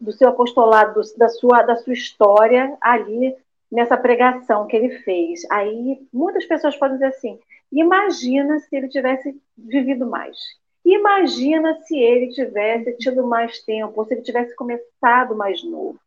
[0.00, 3.36] do seu apostolado, da sua da sua história ali
[3.70, 5.42] nessa pregação que ele fez.
[5.50, 7.38] Aí muitas pessoas podem dizer assim:
[7.70, 10.36] imagina se ele tivesse vivido mais.
[10.84, 15.98] Imagina se ele tivesse tido mais tempo, ou se ele tivesse começado mais novo.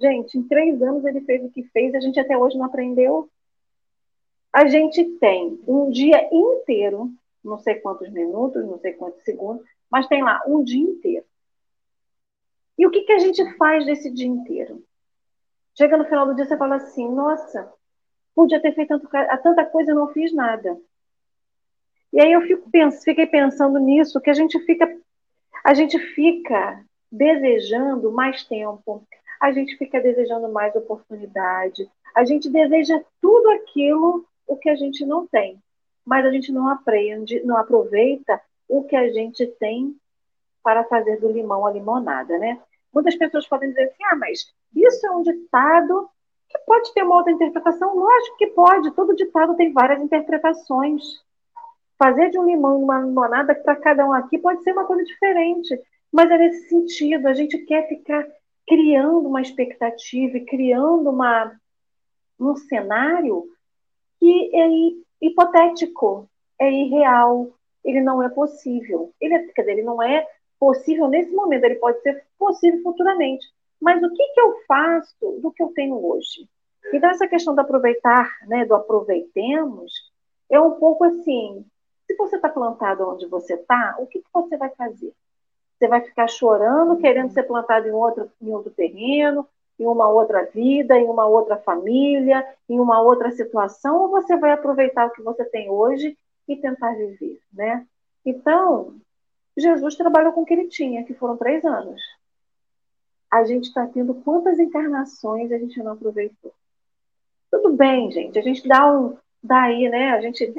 [0.00, 3.28] Gente, em três anos ele fez o que fez, a gente até hoje não aprendeu.
[4.52, 7.10] A gente tem um dia inteiro,
[7.44, 11.24] não sei quantos minutos, não sei quantos segundos, mas tem lá um dia inteiro.
[12.78, 14.82] E o que, que a gente faz desse dia inteiro?
[15.76, 17.72] Chega no final do dia, você fala assim: nossa,
[18.34, 19.08] podia ter feito tanto,
[19.42, 20.78] tanta coisa e não fiz nada.
[22.12, 22.70] E aí eu fico,
[23.02, 24.88] fiquei pensando nisso, que a gente fica,
[25.64, 29.04] a gente fica desejando mais tempo,
[29.40, 35.04] a gente fica desejando mais oportunidade, a gente deseja tudo aquilo o que a gente
[35.04, 35.58] não tem,
[36.04, 39.96] mas a gente não aprende, não aproveita o que a gente tem
[40.64, 42.58] para fazer do limão a limonada, né?
[42.92, 46.08] Muitas pessoas podem dizer assim, ah, mas isso é um ditado
[46.48, 47.94] que pode ter uma outra interpretação.
[47.94, 51.02] Lógico que pode, todo ditado tem várias interpretações.
[51.98, 55.78] Fazer de um limão uma limonada para cada um aqui pode ser uma coisa diferente,
[56.10, 57.28] mas é nesse sentido.
[57.28, 58.26] A gente quer ficar
[58.66, 61.52] criando uma expectativa e criando uma,
[62.40, 63.44] um cenário
[64.18, 67.50] que é hipotético, é irreal,
[67.84, 69.12] ele não é possível.
[69.20, 70.26] Ele, quer dizer, ele não é
[70.58, 73.46] possível nesse momento, ele pode ser possível futuramente.
[73.80, 76.48] Mas o que, que eu faço do que eu tenho hoje?
[76.92, 79.92] Então, essa questão do aproveitar, né, do aproveitemos,
[80.50, 81.64] é um pouco assim:
[82.06, 85.12] se você está plantado onde você está, o que, que você vai fazer?
[85.78, 89.46] Você vai ficar chorando, querendo ser plantado em outro, em outro terreno,
[89.78, 94.52] em uma outra vida, em uma outra família, em uma outra situação, ou você vai
[94.52, 97.86] aproveitar o que você tem hoje e tentar viver, né?
[98.24, 98.94] Então,
[99.56, 102.00] Jesus trabalhou com o que ele tinha, que foram três anos.
[103.30, 106.52] A gente está tendo quantas encarnações a gente não aproveitou?
[107.50, 110.10] Tudo bem, gente, a gente dá um, daí, né?
[110.10, 110.52] A gente,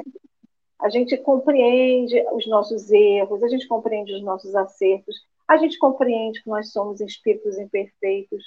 [0.78, 6.42] a gente compreende os nossos erros, a gente compreende os nossos acertos, a gente compreende
[6.42, 8.44] que nós somos espíritos imperfeitos,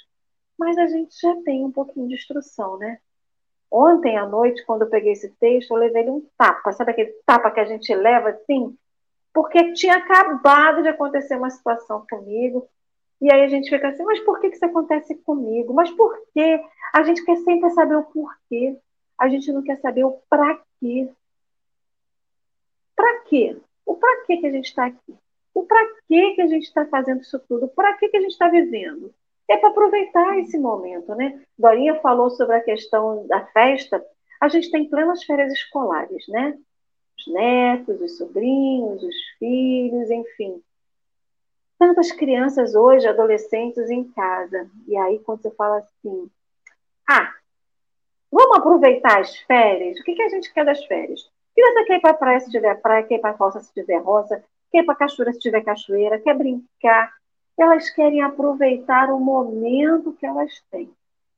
[0.58, 2.98] mas a gente já tem um pouquinho de instrução, né?
[3.70, 6.72] Ontem à noite, quando eu peguei esse texto, eu levei ele um tapa.
[6.72, 8.76] Sabe aquele tapa que a gente leva assim?
[9.32, 12.68] Porque tinha acabado de acontecer uma situação comigo.
[13.20, 15.74] E aí a gente fica assim, mas por que, que isso acontece comigo?
[15.74, 16.60] Mas por quê?
[16.92, 18.76] A gente quer sempre saber o porquê.
[19.18, 21.08] A gente não quer saber o para quê.
[22.96, 23.56] Para quê?
[23.86, 25.14] O para quê que a gente está aqui?
[25.54, 27.68] O para quê que a gente está fazendo isso tudo?
[27.68, 29.12] Para quê que a gente está vivendo?
[29.50, 31.42] é para aproveitar esse momento, né?
[31.58, 34.02] Dorinha falou sobre a questão da festa.
[34.40, 36.56] A gente tem plenas férias escolares, né?
[37.20, 40.62] Os netos, os sobrinhos, os filhos, enfim.
[41.78, 44.70] Tantas crianças hoje, adolescentes em casa.
[44.86, 46.30] E aí, quando você fala assim,
[47.06, 47.34] ah,
[48.32, 49.98] vamos aproveitar as férias?
[50.00, 51.30] O que, que a gente quer das férias?
[51.54, 53.72] Criança quer ir para a praia se tiver praia, quer ir para a roça se
[53.74, 57.12] tiver roça, quer ir para a cachoeira se tiver cachoeira, quer brincar,
[57.58, 60.90] elas querem aproveitar o momento que elas têm.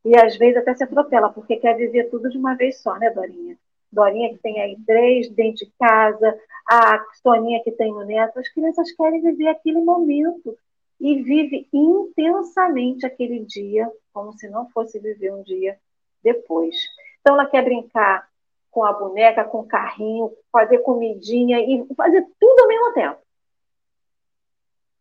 [0.04, 3.10] E às vezes até se atropela, porque quer viver tudo de uma vez só, né,
[3.10, 3.56] Dorinha?
[3.92, 8.48] Dorinha que tem aí três dentro de casa, a Soninha que tem o neto, as
[8.48, 10.56] crianças querem viver aquele momento
[11.00, 15.78] e vive intensamente aquele dia, como se não fosse viver um dia
[16.22, 16.76] depois.
[17.20, 18.28] Então ela quer brincar
[18.70, 23.18] com a boneca, com o carrinho, fazer comidinha e fazer tudo ao mesmo tempo.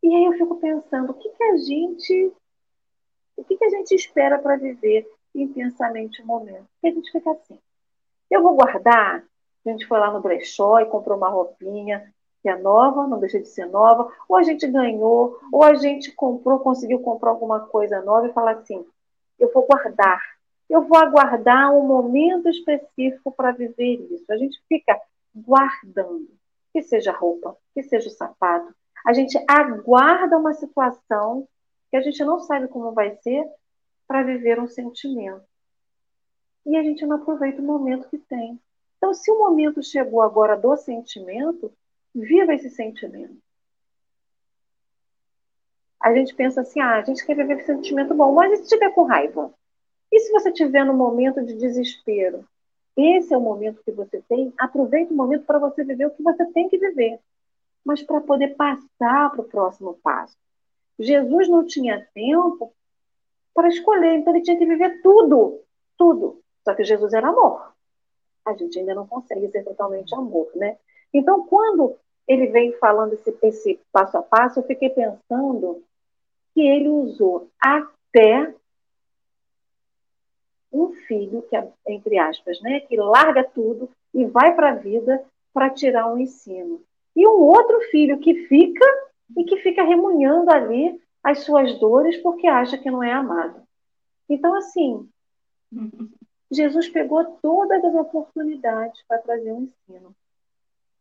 [0.04, 2.34] E aí eu fico pensando, o que, que a gente
[3.38, 6.68] o que, que a gente espera para viver intensamente o momento?
[6.74, 7.58] Porque a gente fica assim.
[8.32, 9.24] Eu vou guardar.
[9.66, 12.12] A gente foi lá no brechó e comprou uma roupinha
[12.42, 16.12] que é nova, não deixa de ser nova, ou a gente ganhou, ou a gente
[16.12, 18.84] comprou, conseguiu comprar alguma coisa nova e falar assim:
[19.38, 20.20] eu vou guardar,
[20.70, 24.26] eu vou aguardar um momento específico para viver isso.
[24.32, 25.00] A gente fica
[25.36, 26.30] guardando,
[26.74, 28.74] que seja roupa, que seja o sapato.
[29.06, 31.48] A gente aguarda uma situação
[31.90, 33.46] que a gente não sabe como vai ser
[34.08, 35.51] para viver um sentimento.
[36.66, 38.60] E a gente não aproveita o momento que tem.
[38.98, 41.72] Então, se o momento chegou agora do sentimento,
[42.14, 43.36] viva esse sentimento.
[46.00, 48.64] A gente pensa assim, ah, a gente quer viver esse sentimento bom, mas e se
[48.64, 49.54] estiver com raiva?
[50.12, 52.46] E se você estiver no momento de desespero?
[52.98, 54.54] Esse é o momento que você tem.
[54.58, 57.20] Aproveite o momento para você viver o que você tem que viver,
[57.86, 60.38] mas para poder passar para o próximo passo.
[61.00, 62.74] Jesus não tinha tempo
[63.54, 65.62] para escolher, então ele tinha que viver tudo,
[65.98, 66.42] tudo.
[66.64, 67.74] Só que Jesus era amor.
[68.46, 70.78] A gente ainda não consegue ser totalmente amor, né?
[71.14, 71.96] Então, quando
[72.28, 75.84] ele vem falando esse, esse passo a passo, eu fiquei pensando
[76.54, 78.54] que ele usou até
[80.72, 81.56] um filho que,
[81.88, 86.82] entre aspas, né, que larga tudo e vai para a vida para tirar um ensino.
[87.16, 88.86] E um outro filho que fica
[89.38, 93.62] e que fica remunhando ali as suas dores porque acha que não é amado.
[94.30, 95.10] Então, assim,
[96.52, 100.14] Jesus pegou todas as oportunidades para trazer um ensino.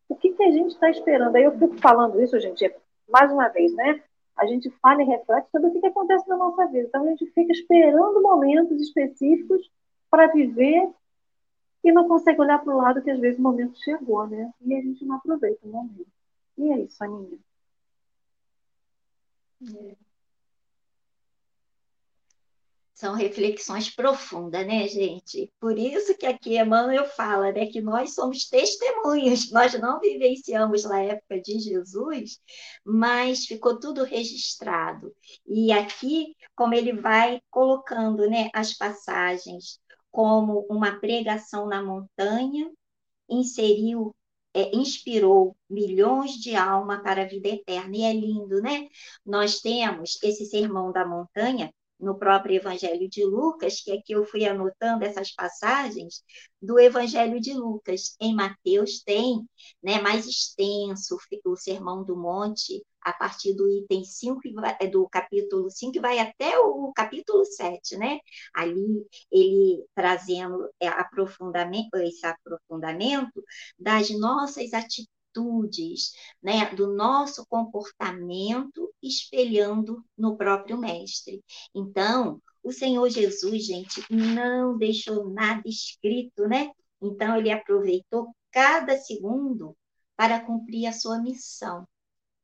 [0.09, 1.35] O que, que a gente está esperando?
[1.35, 2.73] Aí eu fico falando isso, gente,
[3.09, 4.03] mais uma vez, né?
[4.37, 6.87] A gente fala e reflete sobre o que, que acontece na nossa vida.
[6.89, 9.71] Então, a gente fica esperando momentos específicos
[10.09, 10.89] para viver
[11.83, 14.53] e não consegue olhar para o lado que às vezes o momento chegou, né?
[14.61, 16.07] E a gente não aproveita o momento.
[16.57, 17.39] E é isso, Aninha.
[19.63, 20.10] É.
[23.01, 25.51] São reflexões profundas, né, gente?
[25.59, 31.01] Por isso que aqui Emmanuel fala né, que nós somos testemunhas, nós não vivenciamos na
[31.05, 32.39] época de Jesus,
[32.85, 35.15] mas ficou tudo registrado.
[35.47, 39.81] E aqui, como ele vai colocando né, as passagens
[40.11, 42.71] como uma pregação na montanha,
[43.31, 44.15] inseriu
[44.53, 47.97] é, inspirou milhões de almas para a vida eterna.
[47.97, 48.89] E é lindo, né?
[49.25, 54.45] Nós temos esse sermão da montanha no próprio Evangelho de Lucas, que aqui eu fui
[54.45, 56.23] anotando essas passagens
[56.61, 58.17] do Evangelho de Lucas.
[58.21, 59.47] Em Mateus tem
[59.83, 64.41] né, mais extenso o Sermão do Monte, a partir do item 5,
[64.81, 68.19] é, do capítulo 5, vai até o capítulo 7, né?
[68.55, 73.43] Ali ele trazendo é, aprofundamento, esse aprofundamento
[73.79, 76.13] das nossas atitudes atitudes,
[76.43, 81.43] né, do nosso comportamento espelhando no próprio mestre.
[81.75, 86.71] Então, o Senhor Jesus, gente, não deixou nada escrito, né?
[87.01, 89.77] Então ele aproveitou cada segundo
[90.17, 91.87] para cumprir a sua missão.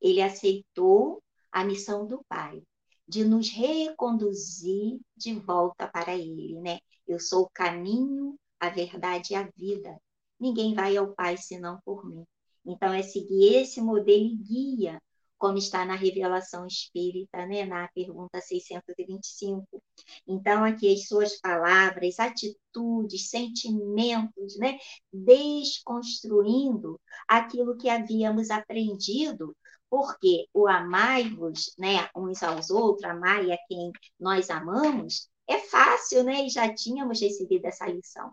[0.01, 1.23] Ele aceitou
[1.53, 2.63] a missão do Pai
[3.07, 6.79] de nos reconduzir de volta para ele, né?
[7.07, 9.97] Eu sou o caminho, a verdade e a vida.
[10.41, 12.25] Ninguém vai ao Pai senão por mim.
[12.67, 15.03] Então, é seguir esse modelo e guia,
[15.39, 17.65] como está na revelação espírita, né?
[17.65, 19.83] na pergunta 625.
[20.27, 24.79] Então, aqui as suas palavras, atitudes, sentimentos, né?
[25.13, 29.55] desconstruindo aquilo que havíamos aprendido
[29.89, 36.45] porque o amai-vos, né, uns aos outros, amai a quem nós amamos, é fácil, né?
[36.45, 38.33] E já tínhamos recebido essa lição.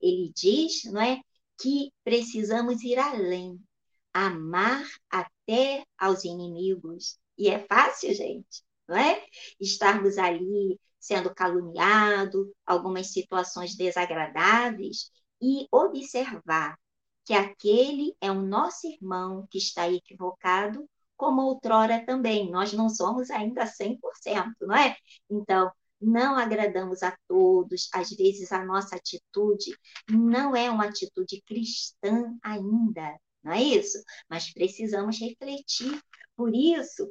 [0.00, 1.20] Ele diz, não é,
[1.60, 3.60] que precisamos ir além,
[4.14, 7.18] amar até aos inimigos.
[7.36, 9.22] E é fácil, gente, não é?
[9.60, 15.10] Estarmos ali sendo caluniado, algumas situações desagradáveis
[15.42, 16.78] e observar
[17.24, 22.50] que aquele é o nosso irmão que está equivocado, como outrora também.
[22.50, 24.96] Nós não somos ainda 100%, não é?
[25.30, 29.76] Então, não agradamos a todos, às vezes a nossa atitude
[30.10, 34.02] não é uma atitude cristã ainda, não é isso?
[34.28, 36.00] Mas precisamos refletir.
[36.36, 37.08] Por isso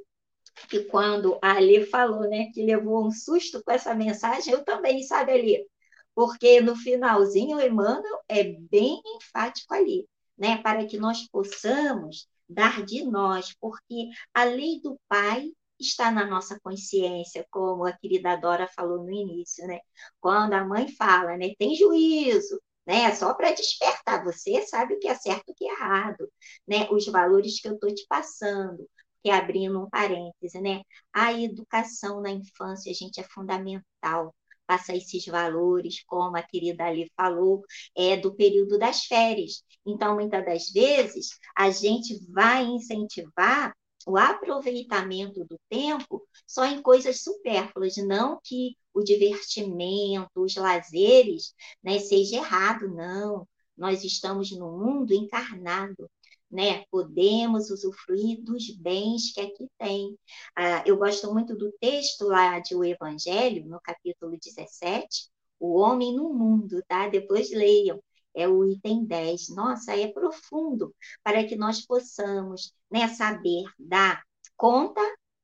[0.70, 5.04] que quando a Ali falou, né, que levou um susto com essa mensagem, eu também,
[5.04, 5.68] sabe, Ali?
[6.16, 10.08] Porque no finalzinho o Emmanuel é bem enfático ali,
[10.38, 16.26] né, para que nós possamos dar de nós, porque a lei do Pai está na
[16.26, 19.80] nossa consciência, como a querida Dora falou no início, né?
[20.20, 23.14] Quando a mãe fala, né, tem juízo, né?
[23.16, 24.24] Só para despertar.
[24.24, 26.30] Você sabe o que é certo e o que é errado,
[26.68, 26.88] né?
[26.92, 28.88] Os valores que eu estou te passando.
[29.24, 30.82] Que abrindo um parêntese, né?
[31.14, 34.36] A educação na infância, gente, é fundamental.
[34.66, 37.64] Passar esses valores, como a querida Ali falou,
[37.96, 39.64] é do período das férias.
[39.86, 43.74] Então, muitas das vezes, a gente vai incentivar
[44.06, 51.99] o aproveitamento do tempo só em coisas supérfluas, não que o divertimento, os lazeres, né,
[51.99, 53.47] seja errado, não.
[53.78, 56.10] nós estamos no mundo encarnado,
[56.51, 56.86] né?
[56.91, 60.18] Podemos usufruir dos bens que aqui tem.
[60.56, 65.30] Ah, eu gosto muito do texto lá de O Evangelho, no capítulo 17,
[65.60, 67.08] O Homem no Mundo, tá?
[67.10, 67.99] Depois leiam.
[68.36, 69.50] É o item 10.
[69.50, 74.24] Nossa, é profundo para que nós possamos né, saber dar
[74.56, 75.02] conta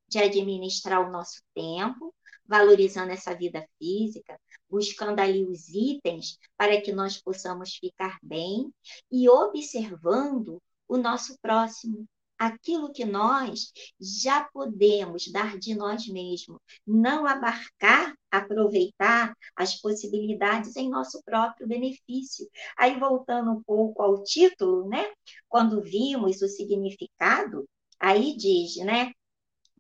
[0.08, 2.14] de administrar o nosso tempo,
[2.46, 8.74] valorizando essa vida física, buscando ali os itens para que nós possamos ficar bem
[9.12, 12.08] e observando o nosso próximo,
[12.40, 20.90] aquilo que nós já podemos dar de nós mesmos, não abarcar, aproveitar as possibilidades em
[20.90, 22.50] nosso próprio benefício.
[22.78, 25.12] Aí, voltando um pouco ao título, né?
[25.50, 27.68] Quando vimos o significado,
[28.00, 29.12] aí diz, né?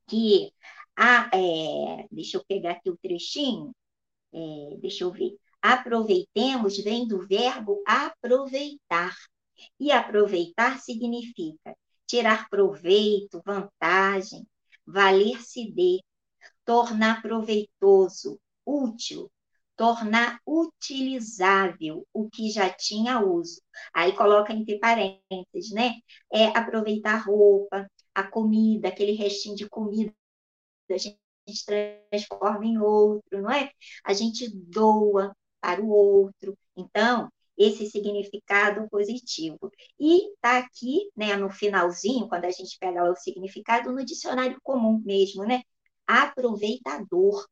[0.07, 0.51] Que
[0.97, 3.71] a, é, deixa eu pegar aqui o trechinho,
[4.33, 5.37] é, deixa eu ver.
[5.61, 9.15] Aproveitemos vem do verbo aproveitar.
[9.79, 11.75] E aproveitar significa
[12.09, 14.45] tirar proveito, vantagem,
[14.85, 16.03] valer-se de,
[16.65, 19.31] tornar proveitoso, útil,
[19.77, 23.61] tornar utilizável o que já tinha uso.
[23.93, 25.93] Aí coloca entre parênteses, né?
[26.33, 30.13] É aproveitar a roupa, a comida, aquele restinho de comida,
[30.91, 31.19] a gente
[31.65, 33.71] transforma em outro, não é?
[34.03, 36.57] A gente doa para o outro.
[36.75, 39.71] Então, esse significado positivo.
[39.99, 45.01] E está aqui, né, no finalzinho, quando a gente pega o significado, no dicionário comum
[45.05, 45.61] mesmo, né?
[46.07, 47.45] Aproveitador.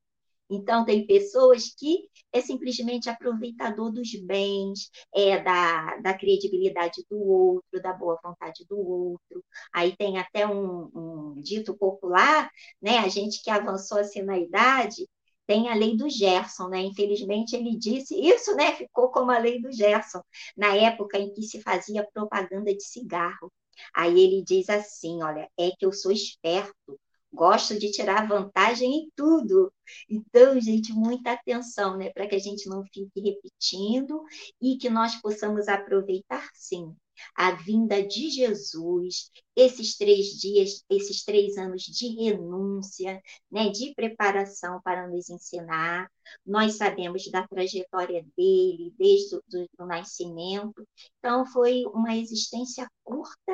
[0.50, 7.82] Então, tem pessoas que é simplesmente aproveitador dos bens, é da, da credibilidade do outro,
[7.82, 9.44] da boa vontade do outro.
[9.74, 12.50] Aí tem até um, um dito popular,
[12.82, 13.00] né?
[13.00, 15.06] A gente que avançou assim na idade,
[15.48, 16.82] tem a lei do Gerson, né?
[16.82, 18.76] Infelizmente ele disse isso, né?
[18.76, 20.22] Ficou como a lei do Gerson,
[20.56, 23.52] na época em que se fazia propaganda de cigarro.
[23.94, 27.00] Aí ele diz assim: olha, é que eu sou esperto,
[27.34, 29.72] gosto de tirar vantagem em tudo.
[30.10, 32.10] Então, gente, muita atenção, né?
[32.12, 34.24] Para que a gente não fique repetindo
[34.62, 36.96] e que nós possamos aproveitar sim
[37.36, 44.80] a vinda de Jesus, esses três dias, esses três anos de renúncia, né, de preparação
[44.84, 46.12] para nos ensinar.
[46.46, 50.88] Nós sabemos da trajetória dele desde o do, do nascimento.
[51.20, 53.54] Então, foi uma existência curta,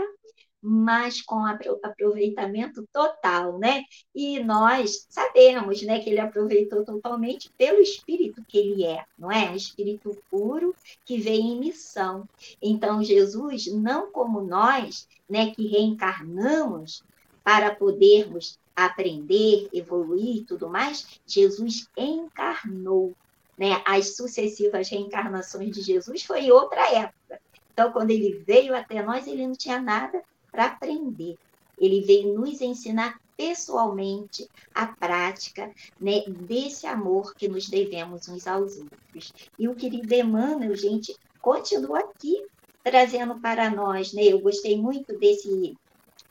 [0.66, 3.84] mas com aproveitamento total, né?
[4.16, 9.54] E nós sabemos, né, que ele aproveitou totalmente pelo espírito que ele é, não é?
[9.54, 12.28] Espírito puro que vem em missão.
[12.62, 17.04] Então Jesus, não como nós, né, que reencarnamos
[17.44, 23.14] para podermos aprender, evoluir e tudo mais, Jesus encarnou,
[23.58, 23.82] né?
[23.86, 27.42] As sucessivas reencarnações de Jesus foi outra época.
[27.74, 30.24] Então, quando ele veio até nós, ele não tinha nada
[30.54, 31.36] para aprender.
[31.78, 38.78] Ele veio nos ensinar pessoalmente a prática né, desse amor que nos devemos uns aos
[38.78, 39.34] outros.
[39.58, 42.46] E o querido Emmanuel, gente, continua aqui
[42.84, 44.24] trazendo para nós, né?
[44.24, 45.76] Eu gostei muito desse,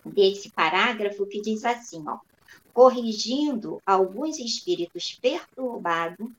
[0.04, 2.18] desse parágrafo que diz assim, ó,
[2.72, 6.30] corrigindo alguns espíritos perturbados,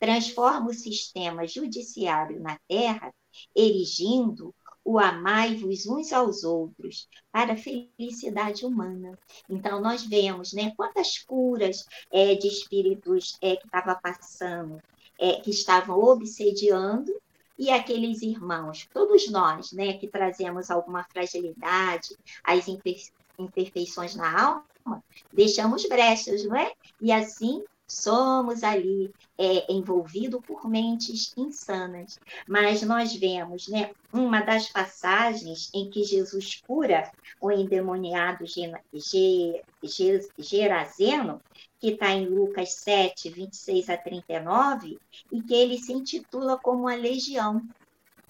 [0.00, 3.14] transforma o sistema judiciário na Terra,
[3.54, 4.52] erigindo
[4.88, 9.18] o amai-vos uns aos outros para a felicidade humana.
[9.46, 14.80] Então, nós vemos né, quantas curas é, de espíritos é, que estava passando,
[15.18, 17.14] é, que estavam obsediando,
[17.58, 22.64] e aqueles irmãos, todos nós, né, que trazemos alguma fragilidade, as
[23.38, 26.72] imperfeições na alma, deixamos brechas, não é?
[26.98, 32.20] E assim somos ali é, envolvidos por mentes insanas.
[32.46, 37.10] Mas nós vemos né, uma das passagens em que Jesus cura
[37.40, 38.44] o endemoniado
[40.38, 41.40] Gerazeno,
[41.80, 44.98] que está em Lucas 7, 26 a 39,
[45.32, 47.62] e que ele se intitula como uma legião,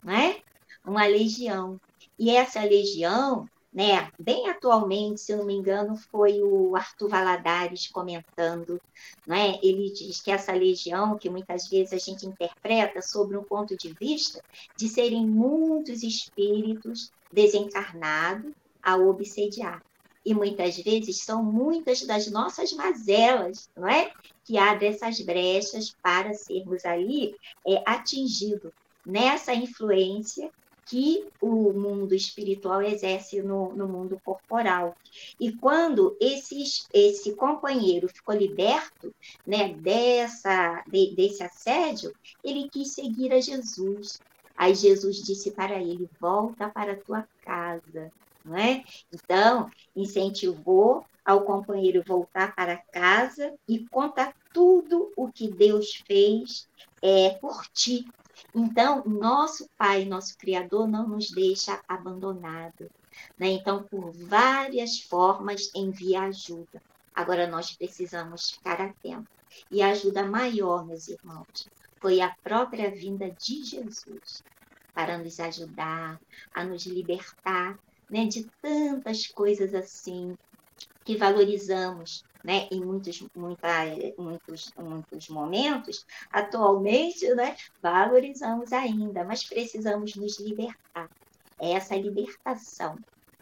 [0.03, 0.37] né?
[0.85, 1.81] Uma legião.
[2.19, 3.49] E essa legião
[3.79, 4.11] né?
[4.18, 8.83] Bem atualmente, se eu não me engano, foi o Arthur Valadares comentando,
[9.24, 9.57] né?
[9.62, 13.93] Ele diz que essa legião, que muitas vezes a gente interpreta sobre um ponto de
[13.93, 14.43] vista
[14.76, 18.53] de serem muitos espíritos desencarnados
[18.83, 19.81] a obsediar.
[20.26, 24.11] E muitas vezes são muitas das nossas mazelas, não é?
[24.45, 27.33] Que abrem essas brechas para sermos ali
[27.64, 28.72] é, atingidos
[29.07, 30.51] nessa influência
[30.89, 34.97] que o mundo espiritual exerce no, no mundo corporal.
[35.39, 36.62] E quando esse,
[36.93, 39.14] esse companheiro ficou liberto
[39.47, 42.12] né, dessa, de, desse assédio,
[42.43, 44.18] ele quis seguir a Jesus.
[44.57, 48.11] Aí Jesus disse para ele: volta para a tua casa,
[48.45, 48.82] não é?
[49.12, 56.66] Então, incentivou ao companheiro voltar para casa e conta tudo o que Deus fez
[57.03, 58.07] é, por ti.
[58.55, 62.91] Então, nosso Pai, nosso Criador, não nos deixa abandonado.
[63.39, 63.49] Né?
[63.49, 66.80] Então, por várias formas, envia ajuda.
[67.14, 69.26] Agora, nós precisamos ficar atentos.
[69.70, 71.68] E a ajuda maior, meus irmãos,
[72.01, 74.43] foi a própria vinda de Jesus
[74.95, 76.20] para nos ajudar,
[76.55, 77.78] a nos libertar
[78.11, 80.34] né, de tantas coisas assim
[81.05, 83.68] que valorizamos né, em muitos, muita,
[84.16, 91.09] muitos, muitos momentos, atualmente né, valorizamos ainda, mas precisamos nos libertar.
[91.61, 92.97] É essa libertação.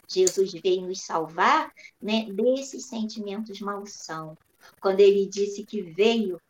[0.08, 1.70] Jesus veio nos salvar
[2.00, 4.36] né, desses sentimentos malsão.
[4.80, 6.40] Quando ele disse que veio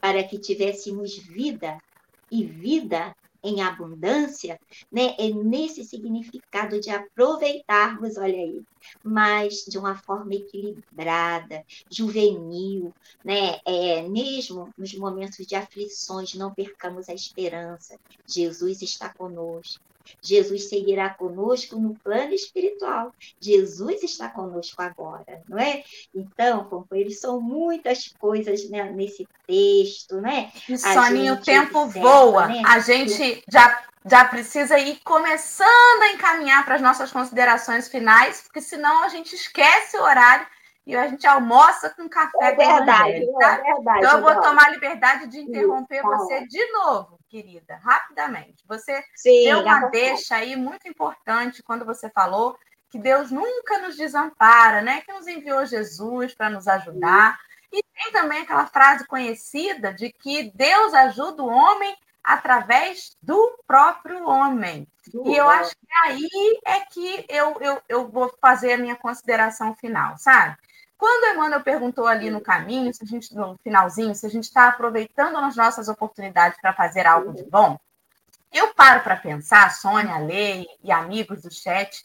[0.00, 1.78] para que tivéssemos vida
[2.30, 4.58] e vida em abundância,
[4.90, 8.62] né, é nesse significado de aproveitarmos, olha aí,
[9.02, 12.92] mas de uma forma equilibrada, juvenil,
[13.24, 17.98] né, é, mesmo nos momentos de aflições, não percamos a esperança.
[18.26, 19.82] Jesus está conosco.
[20.20, 23.12] Jesus seguirá conosco no plano espiritual.
[23.40, 25.84] Jesus está conosco agora, não é?
[26.14, 30.50] Então, companheiros, são muitas coisas né, nesse texto, né?
[30.68, 32.48] E Soninha, o tempo observa, voa.
[32.48, 32.62] Né?
[32.66, 38.60] A gente já já precisa ir começando a encaminhar para as nossas considerações finais, porque
[38.60, 40.46] senão a gente esquece o horário
[40.84, 42.36] e a gente almoça com café.
[42.40, 43.54] É verdade, tá?
[43.54, 43.98] é verdade.
[43.98, 48.64] Então eu vou tomar a liberdade de interromper Isso, você de novo, querida, rapidamente.
[48.66, 52.58] Você Sim, deu uma deixa aí muito importante quando você falou
[52.90, 55.00] que Deus nunca nos desampara, né?
[55.02, 57.38] Que nos enviou Jesus para nos ajudar.
[57.72, 64.26] E tem também aquela frase conhecida de que Deus ajuda o homem através do próprio
[64.26, 64.86] homem.
[65.24, 69.74] e eu acho que aí é que eu, eu, eu vou fazer a minha consideração
[69.74, 70.56] final, sabe?
[70.96, 74.44] Quando a Emmanuel perguntou ali no caminho, se a gente, no finalzinho, se a gente
[74.44, 77.76] está aproveitando as nossas oportunidades para fazer algo de bom,
[78.52, 82.04] eu paro para pensar, Sônia, Lei e amigos do chat,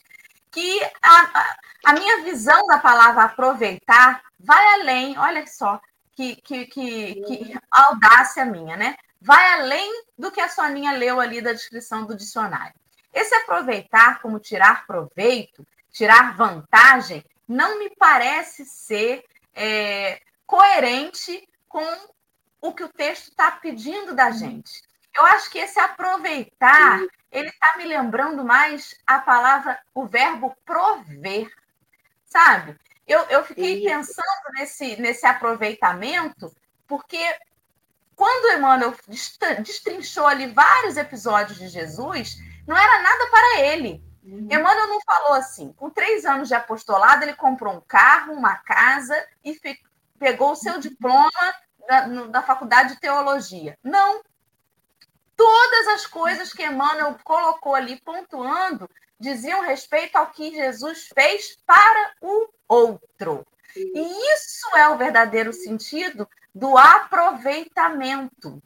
[0.49, 5.79] que a, a, a, minha visão da palavra aproveitar vai além, olha só,
[6.15, 8.95] que, que, que, que audácia minha, né?
[9.21, 12.73] Vai além do que a Soninha leu ali da descrição do dicionário.
[13.13, 19.23] Esse aproveitar como tirar proveito, tirar vantagem, não me parece ser
[19.55, 21.85] é, coerente com
[22.61, 24.83] o que o texto está pedindo da gente.
[25.15, 26.99] Eu acho que esse aproveitar,
[27.31, 31.51] ele está me lembrando mais a palavra, o verbo prover,
[32.25, 32.77] sabe?
[33.07, 36.53] Eu, eu fiquei pensando nesse, nesse aproveitamento,
[36.85, 37.17] porque
[38.17, 38.95] quando Emmanuel
[39.61, 42.35] destrinchou ali vários episódios de Jesus,
[42.67, 44.03] não era nada para ele.
[44.23, 44.47] Uhum.
[44.49, 45.71] Emmanuel não falou assim.
[45.73, 49.15] Com três anos de apostolado, ele comprou um carro, uma casa
[49.45, 49.55] e
[50.17, 50.79] pegou o seu uhum.
[50.79, 51.29] diploma
[51.87, 53.77] da, no, da faculdade de teologia.
[53.83, 54.23] Não.
[55.35, 58.89] Todas as coisas que Emmanuel colocou ali, pontuando,
[59.19, 63.45] diziam respeito ao que Jesus fez para o outro.
[63.75, 68.61] E isso é o verdadeiro sentido do aproveitamento.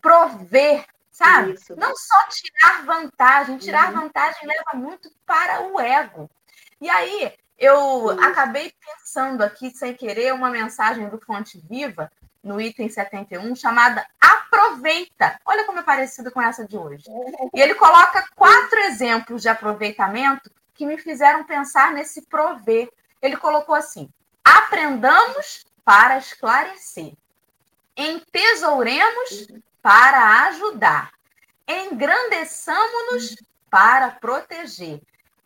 [0.00, 1.54] Prover, sabe?
[1.54, 1.74] Isso.
[1.76, 4.02] Não só tirar vantagem, tirar uhum.
[4.02, 6.30] vantagem leva muito para o ego.
[6.80, 8.20] E aí, eu Isso.
[8.22, 12.10] acabei pensando aqui, sem querer, uma mensagem do Fonte Viva,
[12.42, 15.40] no item 71, chamada Aproveita.
[15.44, 17.06] Olha como é parecida com essa de hoje.
[17.52, 22.88] E ele coloca quatro exemplos de aproveitamento que me fizeram pensar nesse prover.
[23.20, 24.08] Ele colocou assim:
[24.44, 27.12] aprendamos para esclarecer,
[27.96, 29.46] entesouremos
[29.80, 31.12] para ajudar.
[31.68, 33.36] Engrandeçamos-nos
[33.70, 35.00] para proteger.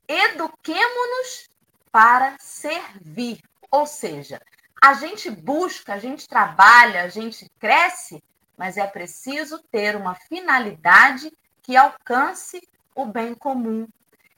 [0.08, 1.50] Eduquemo-nos
[1.92, 3.42] para servir.
[3.70, 4.40] Ou seja,
[4.82, 8.24] a gente busca, a gente trabalha, a gente cresce,
[8.56, 11.30] mas é preciso ter uma finalidade
[11.62, 13.86] que alcance o bem comum,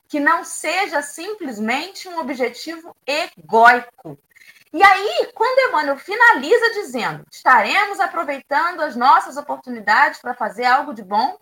[0.09, 4.19] que não seja simplesmente um objetivo egóico,
[4.73, 11.03] e aí, quando Emmanuel finaliza dizendo: estaremos aproveitando as nossas oportunidades para fazer algo de
[11.03, 11.37] bom,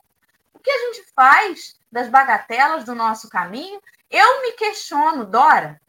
[0.53, 3.81] o que a gente faz das bagatelas do nosso caminho?
[4.11, 5.81] Eu me questiono, Dora,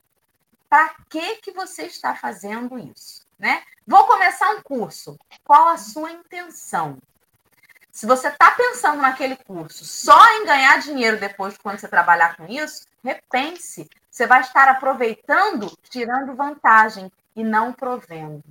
[0.69, 3.25] para que, que você está fazendo isso?
[3.39, 3.63] Né?
[3.87, 5.17] Vou começar um curso.
[5.43, 6.99] Qual a sua intenção?
[7.91, 12.45] Se você está pensando naquele curso só em ganhar dinheiro depois quando você trabalhar com
[12.45, 13.89] isso, repense.
[14.09, 18.43] Você vai estar aproveitando, tirando vantagem e não provendo.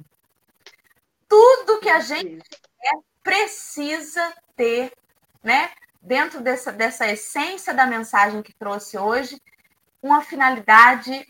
[1.29, 2.43] Tudo que a gente
[2.81, 4.93] quer precisa ter,
[5.43, 5.71] né?
[6.01, 9.41] dentro dessa, dessa essência da mensagem que trouxe hoje,
[10.03, 11.27] uma finalidade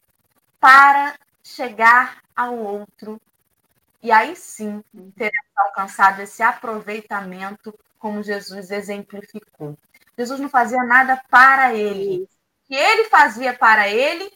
[0.61, 3.21] para chegar ao outro.
[4.03, 4.83] E aí sim
[5.17, 9.77] teremos alcançado esse aproveitamento, como Jesus exemplificou.
[10.17, 12.23] Jesus não fazia nada para ele.
[12.23, 12.29] O
[12.69, 14.33] que ele fazia para ele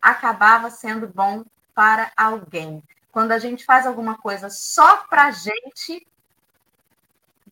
[0.00, 1.44] acabava sendo bom
[1.76, 2.82] para alguém.
[3.12, 6.06] Quando a gente faz alguma coisa só para a gente,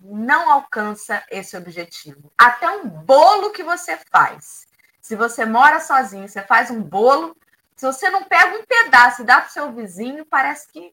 [0.01, 2.33] não alcança esse objetivo.
[2.37, 4.67] Até um bolo que você faz.
[5.01, 7.37] Se você mora sozinho, você faz um bolo,
[7.77, 10.93] se você não pega um pedaço e dá para o seu vizinho, parece que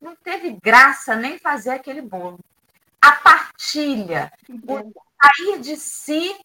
[0.00, 2.38] não teve graça nem fazer aquele bolo.
[3.02, 6.38] A partilha, o sair de si,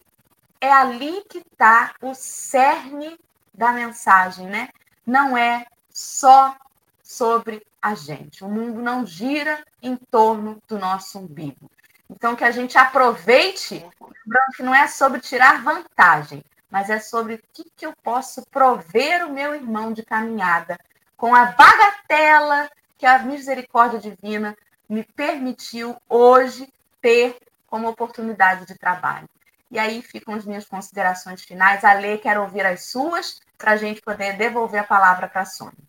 [0.59, 3.19] é ali que está o cerne
[3.53, 4.69] da mensagem, né?
[5.05, 5.65] Não é
[5.95, 6.57] só
[7.01, 8.43] sobre a gente.
[8.43, 11.71] O mundo não gira em torno do nosso umbigo.
[12.09, 17.35] Então, que a gente aproveite, lembrando que não é sobre tirar vantagem, mas é sobre
[17.35, 20.77] o que, que eu posso prover o meu irmão de caminhada
[21.15, 24.55] com a bagatela que a misericórdia divina
[24.89, 26.71] me permitiu hoje
[27.01, 27.37] ter
[27.67, 29.29] como oportunidade de trabalho.
[29.71, 31.83] E aí ficam as minhas considerações finais.
[31.83, 35.45] A Lê, quero ouvir as suas, para a gente poder devolver a palavra para a
[35.45, 35.84] Sônia.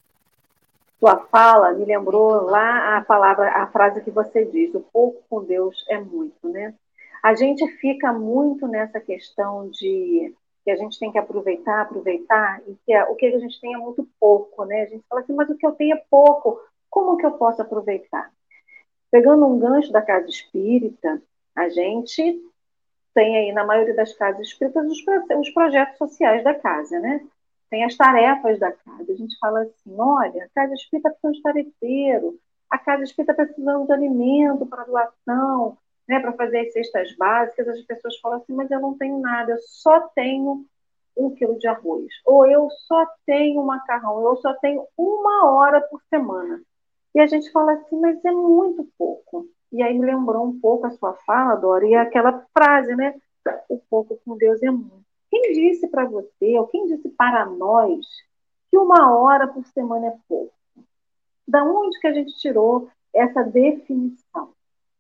[0.98, 5.44] Sua fala me lembrou lá a palavra, a frase que você diz: o pouco com
[5.44, 6.74] Deus é muito, né?
[7.22, 10.34] A gente fica muito nessa questão de
[10.64, 13.74] que a gente tem que aproveitar, aproveitar, e que a, o que a gente tem
[13.74, 14.82] é muito pouco, né?
[14.82, 17.62] A gente fala assim, mas o que eu tenho é pouco, como que eu posso
[17.62, 18.32] aproveitar?
[19.10, 21.22] Pegando um gancho da casa espírita,
[21.54, 22.42] a gente
[23.14, 27.24] tem aí, na maioria das casas espíritas, os projetos sociais da casa, né?
[27.70, 29.12] Tem as tarefas da casa.
[29.12, 32.38] A gente fala assim: olha, a casa espírita precisa de tarefeiro,
[32.70, 37.68] a casa espírita precisando de alimento para doação, né, para fazer as cestas básicas.
[37.68, 40.64] As pessoas falam assim: mas eu não tenho nada, eu só tenho
[41.16, 46.02] um quilo de arroz, ou eu só tenho macarrão, eu só tenho uma hora por
[46.10, 46.60] semana.
[47.14, 49.48] E a gente fala assim: mas é muito pouco.
[49.72, 53.14] E aí me lembrou um pouco a sua fala, Dora, e aquela frase, né?
[53.68, 55.04] O pouco com Deus é muito.
[55.30, 58.06] Quem disse para você, ou quem disse para nós,
[58.70, 60.52] que uma hora por semana é pouco?
[61.46, 64.52] Da onde que a gente tirou essa definição?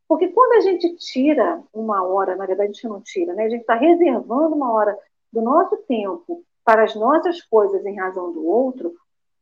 [0.08, 3.44] Porque quando a gente tira uma hora, na verdade a gente não tira, né?
[3.44, 4.96] A gente está reservando uma hora
[5.32, 8.94] do nosso tempo para as nossas coisas em razão do outro,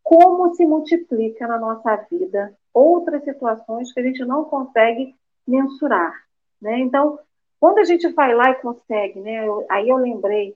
[0.03, 5.15] como se multiplica na nossa vida outras situações que a gente não consegue
[5.47, 6.13] mensurar,
[6.61, 6.79] né?
[6.81, 7.19] Então,
[7.61, 9.47] quando a gente vai lá e consegue, né?
[9.47, 10.55] Eu, aí eu lembrei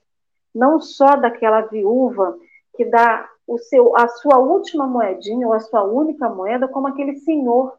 [0.58, 2.36] não só daquela viúva
[2.74, 7.16] que dá o seu, a sua última moedinha ou a sua única moeda, como aquele
[7.20, 7.78] senhor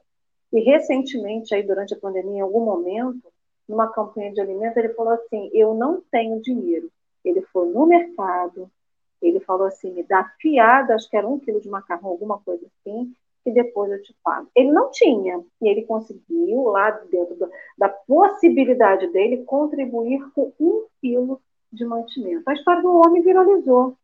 [0.50, 3.22] que recentemente, aí durante a pandemia, em algum momento,
[3.68, 6.90] numa campanha de alimentos, ele falou assim: Eu não tenho dinheiro.
[7.24, 8.72] Ele foi no mercado,
[9.22, 12.66] ele falou assim: Me dá fiada, acho que era um quilo de macarrão, alguma coisa
[12.66, 13.14] assim,
[13.46, 14.48] e depois eu te pago.
[14.56, 17.38] Ele não tinha, e ele conseguiu, lá dentro
[17.78, 21.42] da possibilidade dele, contribuir com um quilo
[21.72, 22.50] de mantimento.
[22.50, 23.98] A história do homem viralizou.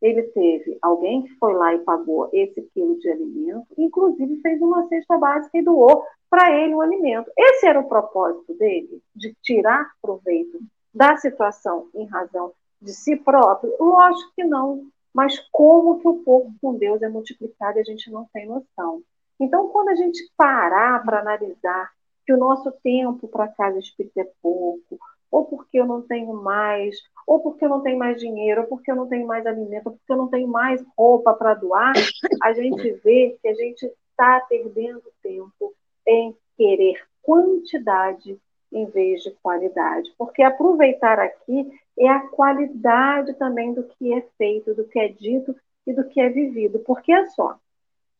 [0.00, 4.86] Ele teve alguém que foi lá e pagou esse quilo de alimento, inclusive fez uma
[4.88, 7.30] cesta básica e doou para ele o alimento.
[7.36, 10.60] Esse era o propósito dele, de tirar proveito
[10.92, 13.74] da situação em razão de si próprio?
[13.80, 14.86] Lógico que não.
[15.14, 19.02] Mas como que o pouco com Deus é multiplicado e a gente não tem noção.
[19.40, 21.90] Então, quando a gente parar para analisar
[22.26, 24.98] que o nosso tempo para casa espírita é pouco,
[25.30, 26.96] ou porque eu não tenho mais,
[27.26, 29.92] ou porque eu não tenho mais dinheiro, ou porque eu não tenho mais alimento, ou
[29.92, 31.94] porque eu não tenho mais roupa para doar,
[32.42, 35.74] a gente vê que a gente está perdendo tempo
[36.06, 38.40] em querer quantidade
[38.72, 40.12] em vez de qualidade.
[40.16, 41.68] Porque aproveitar aqui
[41.98, 45.54] é a qualidade também do que é feito, do que é dito
[45.86, 46.78] e do que é vivido.
[46.80, 47.58] Porque é só,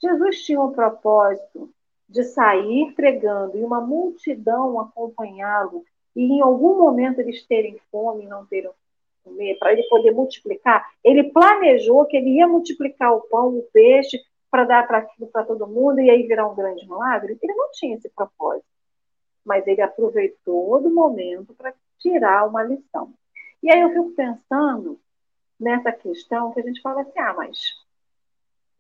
[0.01, 1.71] Jesus tinha o propósito
[2.09, 5.85] de sair pregando e uma multidão acompanhá-lo
[6.17, 8.71] e em algum momento eles terem fome e não terem
[9.23, 14.19] comer, para ele poder multiplicar, ele planejou que ele ia multiplicar o pão, o peixe,
[14.51, 17.37] para dar para todo mundo e aí virar um grande milagre?
[17.43, 18.67] Ele não tinha esse propósito.
[19.45, 23.13] Mas ele aproveitou do momento para tirar uma lição.
[23.63, 24.99] E aí eu fico pensando
[25.61, 27.59] nessa questão que a gente fala assim: ah, mas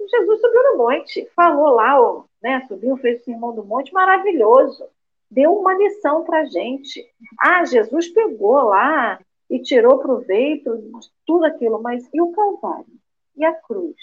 [0.01, 4.89] Jesus subiu no monte, falou lá, né, subiu, fez o sermão do monte, maravilhoso
[5.31, 7.05] deu uma lição para a gente.
[7.39, 9.21] Ah, Jesus pegou lá
[9.51, 12.87] e tirou proveito de tudo aquilo, mas e o Calvário?
[13.37, 13.97] E a cruz?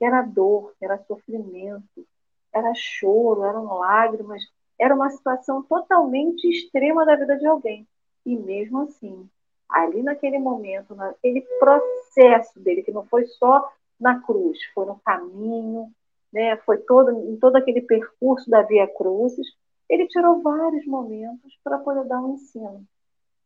[0.00, 2.06] Era dor, era sofrimento,
[2.52, 4.42] era choro, eram lágrimas,
[4.78, 7.86] era uma situação totalmente extrema da vida de alguém.
[8.24, 9.28] E mesmo assim,
[9.68, 15.90] ali naquele momento, naquele processo dele, que não foi só na cruz, foi no caminho,
[16.32, 19.46] né, foi todo, em todo aquele percurso da Via Cruzes,
[19.88, 22.84] ele tirou vários momentos para poder dar um ensino.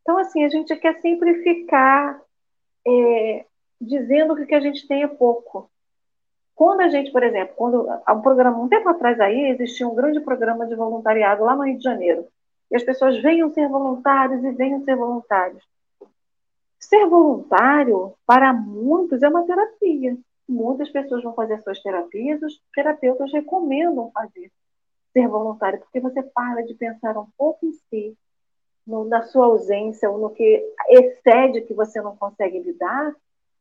[0.03, 2.20] Então, assim, a gente quer sempre ficar
[2.86, 3.47] é,
[3.80, 5.70] dizendo que o que a gente tem é pouco.
[6.55, 9.95] Quando a gente, por exemplo, quando há um programa, um tempo atrás aí, existia um
[9.95, 12.26] grande programa de voluntariado lá no Rio de Janeiro.
[12.70, 15.62] E as pessoas venham ser voluntários e venham ser voluntários.
[16.78, 20.16] Ser voluntário, para muitos, é uma terapia.
[20.49, 24.51] Muitas pessoas vão fazer suas terapias, os terapeutas recomendam fazer
[25.12, 28.16] ser voluntário, porque você para de pensar um pouco em si,
[28.86, 33.14] no, na sua ausência, ou no que excede que você não consegue lidar,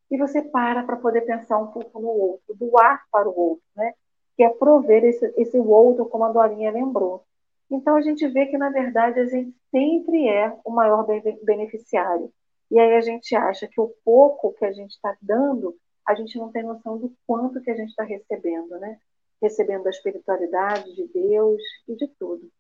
[0.09, 3.93] e você para para poder pensar um pouco no outro, doar para o outro, né?
[4.35, 7.23] que é prover esse, esse outro, como a Dorinha lembrou.
[7.69, 11.05] Então a gente vê que, na verdade, a gente sempre é o maior
[11.43, 12.31] beneficiário.
[12.69, 15.75] E aí a gente acha que o pouco que a gente está dando,
[16.05, 18.97] a gente não tem noção do quanto que a gente está recebendo, né?
[19.41, 22.51] Recebendo da espiritualidade de Deus e de tudo.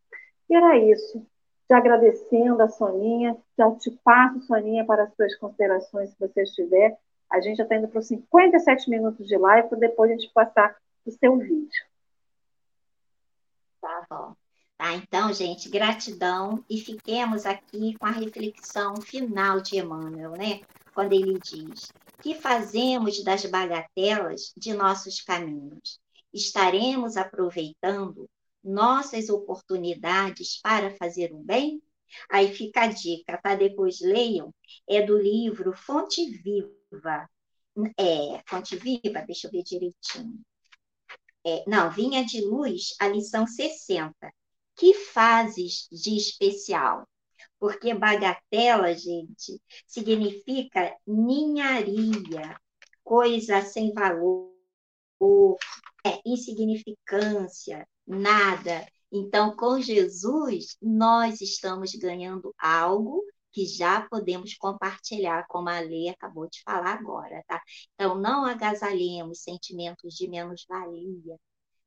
[0.49, 1.25] E era isso.
[1.67, 6.97] Te agradecendo a Soninha, já te passo, Soninha, para as suas considerações, se você estiver.
[7.29, 10.33] A gente já está indo para os 57 minutos de live, para depois a gente
[10.33, 10.75] passar
[11.05, 11.85] o seu vídeo.
[13.79, 14.35] Tá bom.
[14.77, 20.61] Tá, então, gente, gratidão e fiquemos aqui com a reflexão final de Emmanuel, né?
[20.93, 25.99] Quando ele diz: que fazemos das bagatelas de nossos caminhos?
[26.33, 28.29] Estaremos aproveitando
[28.63, 31.81] nossas oportunidades para fazer o bem?
[32.29, 33.55] Aí fica a dica, tá?
[33.55, 34.53] Depois leiam,
[34.87, 37.29] é do livro Fonte Viva.
[37.97, 40.39] É, Fonte Viva, deixa eu ver direitinho.
[41.45, 44.13] É, não, Vinha de Luz, a lição 60.
[44.75, 47.07] Que fazes de especial?
[47.59, 52.59] Porque bagatela, gente, significa ninharia,
[53.03, 54.50] coisa sem valor,
[56.05, 58.85] é, insignificância, nada.
[59.11, 66.49] Então, com Jesus, nós estamos ganhando algo que já podemos compartilhar, como a Lê acabou
[66.49, 67.61] de falar agora, tá?
[67.93, 71.37] Então, não agasalhemos sentimentos de menos-valia.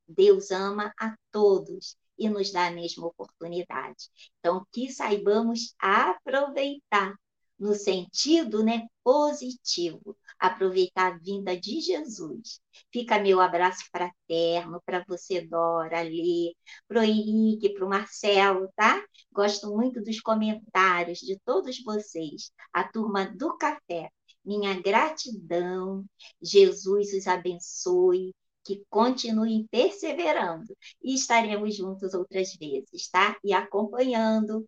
[0.06, 4.08] Deus ama a todos e nos dá a mesma oportunidade.
[4.38, 7.14] Então, que saibamos aproveitar
[7.58, 12.60] no sentido né, positivo, aproveitar a vinda de Jesus.
[12.92, 16.54] Fica meu abraço fraterno para você, Dora, Lê,
[16.88, 19.02] para o Henrique, para o Marcelo, tá?
[19.32, 24.10] Gosto muito dos comentários de todos vocês, a turma do café.
[24.44, 26.04] Minha gratidão,
[26.42, 28.34] Jesus os abençoe,
[28.64, 33.36] que continuem perseverando e estaremos juntos outras vezes, tá?
[33.44, 34.66] E acompanhando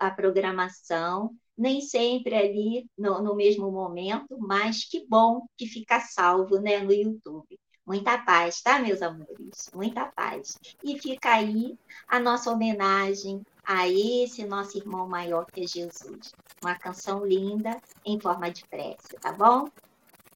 [0.00, 6.58] a programação nem sempre ali no, no, mesmo momento, mas que bom que fica salvo
[6.58, 7.58] né, no YouTube.
[7.86, 9.70] Muita paz, tá, meus amores?
[9.74, 10.58] Muita paz.
[10.82, 11.78] E fica aí
[12.08, 16.32] a nossa homenagem a esse nosso irmão maior que é Jesus.
[16.62, 19.68] Uma canção linda em forma de prece, tá bom?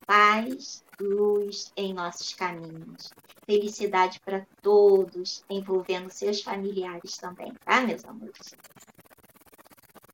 [0.07, 3.13] Paz, luz em nossos caminhos.
[3.47, 8.55] Felicidade para todos, envolvendo seus familiares também, tá, meus amores?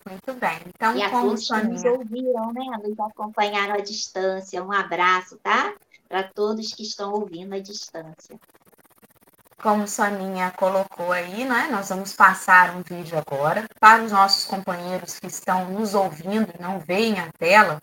[0.07, 0.61] Muito bem.
[0.67, 2.79] Então, e a todos que nos ouviram, né?
[2.83, 4.63] Nos acompanharam à distância.
[4.63, 5.75] Um abraço, tá?
[6.07, 8.39] Para todos que estão ouvindo à distância.
[9.63, 11.69] Como Soninha colocou aí, né?
[11.71, 16.61] Nós vamos passar um vídeo agora para os nossos companheiros que estão nos ouvindo e
[16.61, 17.81] não veem a tela.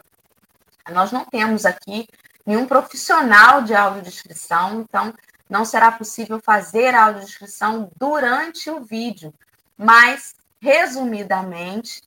[0.92, 2.08] Nós não temos aqui
[2.46, 5.12] nenhum profissional de audiodescrição, então
[5.50, 9.34] não será possível fazer a audiodescrição durante o vídeo,
[9.76, 12.04] mas resumidamente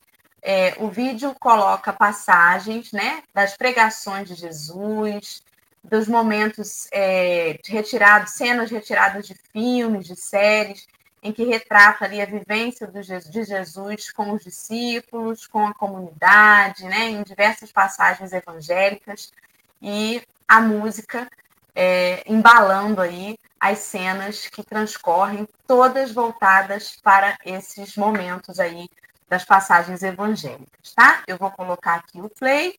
[0.47, 5.43] é, o vídeo coloca passagens né, das pregações de Jesus,
[5.83, 10.87] dos momentos é, retirados, cenas retiradas de filmes, de séries,
[11.23, 16.85] em que retrata ali a vivência do, de Jesus com os discípulos, com a comunidade,
[16.85, 19.33] né, em diversas passagens evangélicas,
[19.81, 21.27] e a música
[21.75, 28.91] é, embalando aí as cenas que transcorrem, todas voltadas para esses momentos aí
[29.29, 31.23] das passagens evangélicas, tá?
[31.27, 32.79] Eu vou colocar aqui o play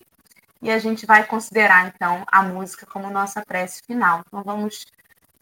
[0.61, 4.23] e a gente vai considerar então a música como nossa prece final.
[4.25, 4.85] Então vamos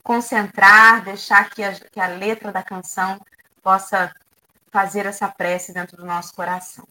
[0.03, 3.19] concentrar, deixar que a, que a letra da canção
[3.61, 4.13] possa
[4.71, 6.85] fazer essa prece dentro do nosso coração.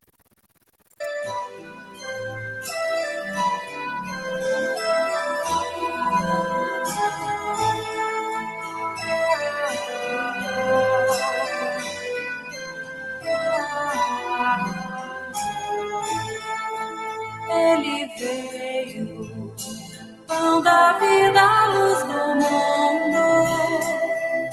[20.82, 23.24] Da vida, luz do mundo,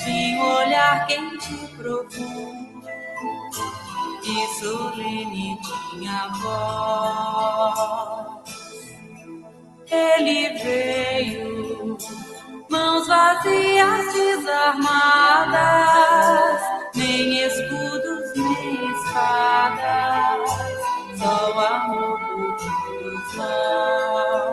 [0.08, 2.88] um olhar quente e profundo,
[4.24, 8.44] e solene tinha voz.
[9.90, 11.98] Ele veio,
[12.70, 16.62] mãos vazias, desarmadas,
[16.94, 20.48] nem escudos, nem espadas,
[21.18, 22.56] só amor por
[23.36, 24.49] nós.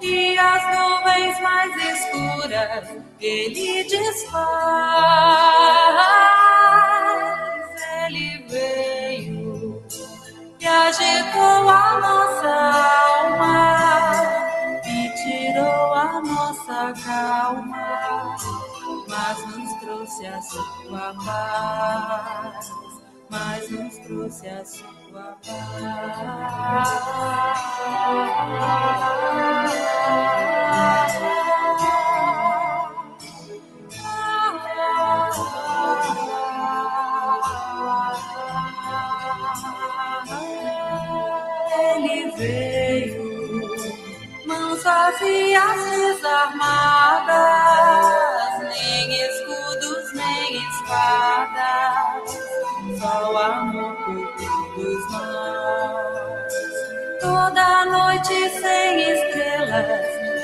[0.00, 2.88] E as nuvens mais escuras,
[3.20, 4.44] ele desfaz.
[8.06, 9.84] Ele veio
[10.58, 12.48] e agitou a nossa
[13.20, 14.22] alma
[14.86, 18.36] e tirou a nossa calma,
[19.06, 19.73] mas nos
[20.04, 22.70] trouxe a sua paz,
[23.30, 26.84] mas nos trouxe a sua paz.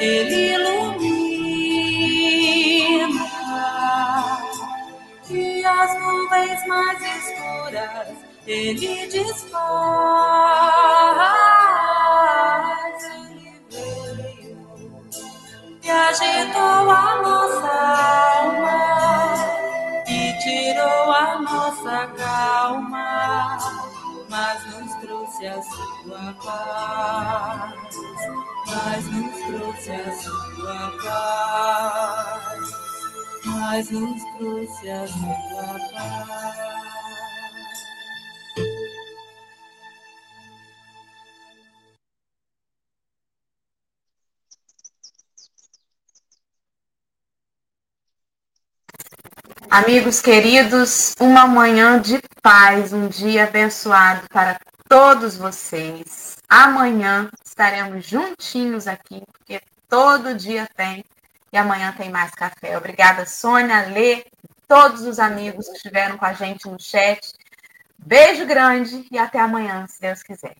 [0.00, 0.90] Ele ilumina.
[5.28, 8.08] E as nuvens mais escuras,
[8.46, 9.60] ele desfaz.
[13.14, 14.56] Ele veio
[15.82, 17.72] e agitou a nossa
[18.40, 18.80] alma
[20.08, 23.58] e tirou a nossa calma,
[24.28, 27.74] mas nos trouxe a sua paz,
[28.66, 29.29] mas nos
[29.70, 32.70] trouxe a sua paz,
[33.44, 36.70] mas nos trouxe a sua paz.
[49.70, 54.58] Amigos queridos, uma manhã de paz, um dia abençoado para
[54.88, 56.39] todos vocês.
[56.50, 61.04] Amanhã estaremos juntinhos aqui, porque todo dia tem
[61.52, 62.76] e amanhã tem mais café.
[62.76, 64.24] Obrigada, Sônia, Lê,
[64.66, 67.32] todos os amigos que estiveram com a gente no chat.
[67.96, 70.56] Beijo grande e até amanhã, se Deus quiser.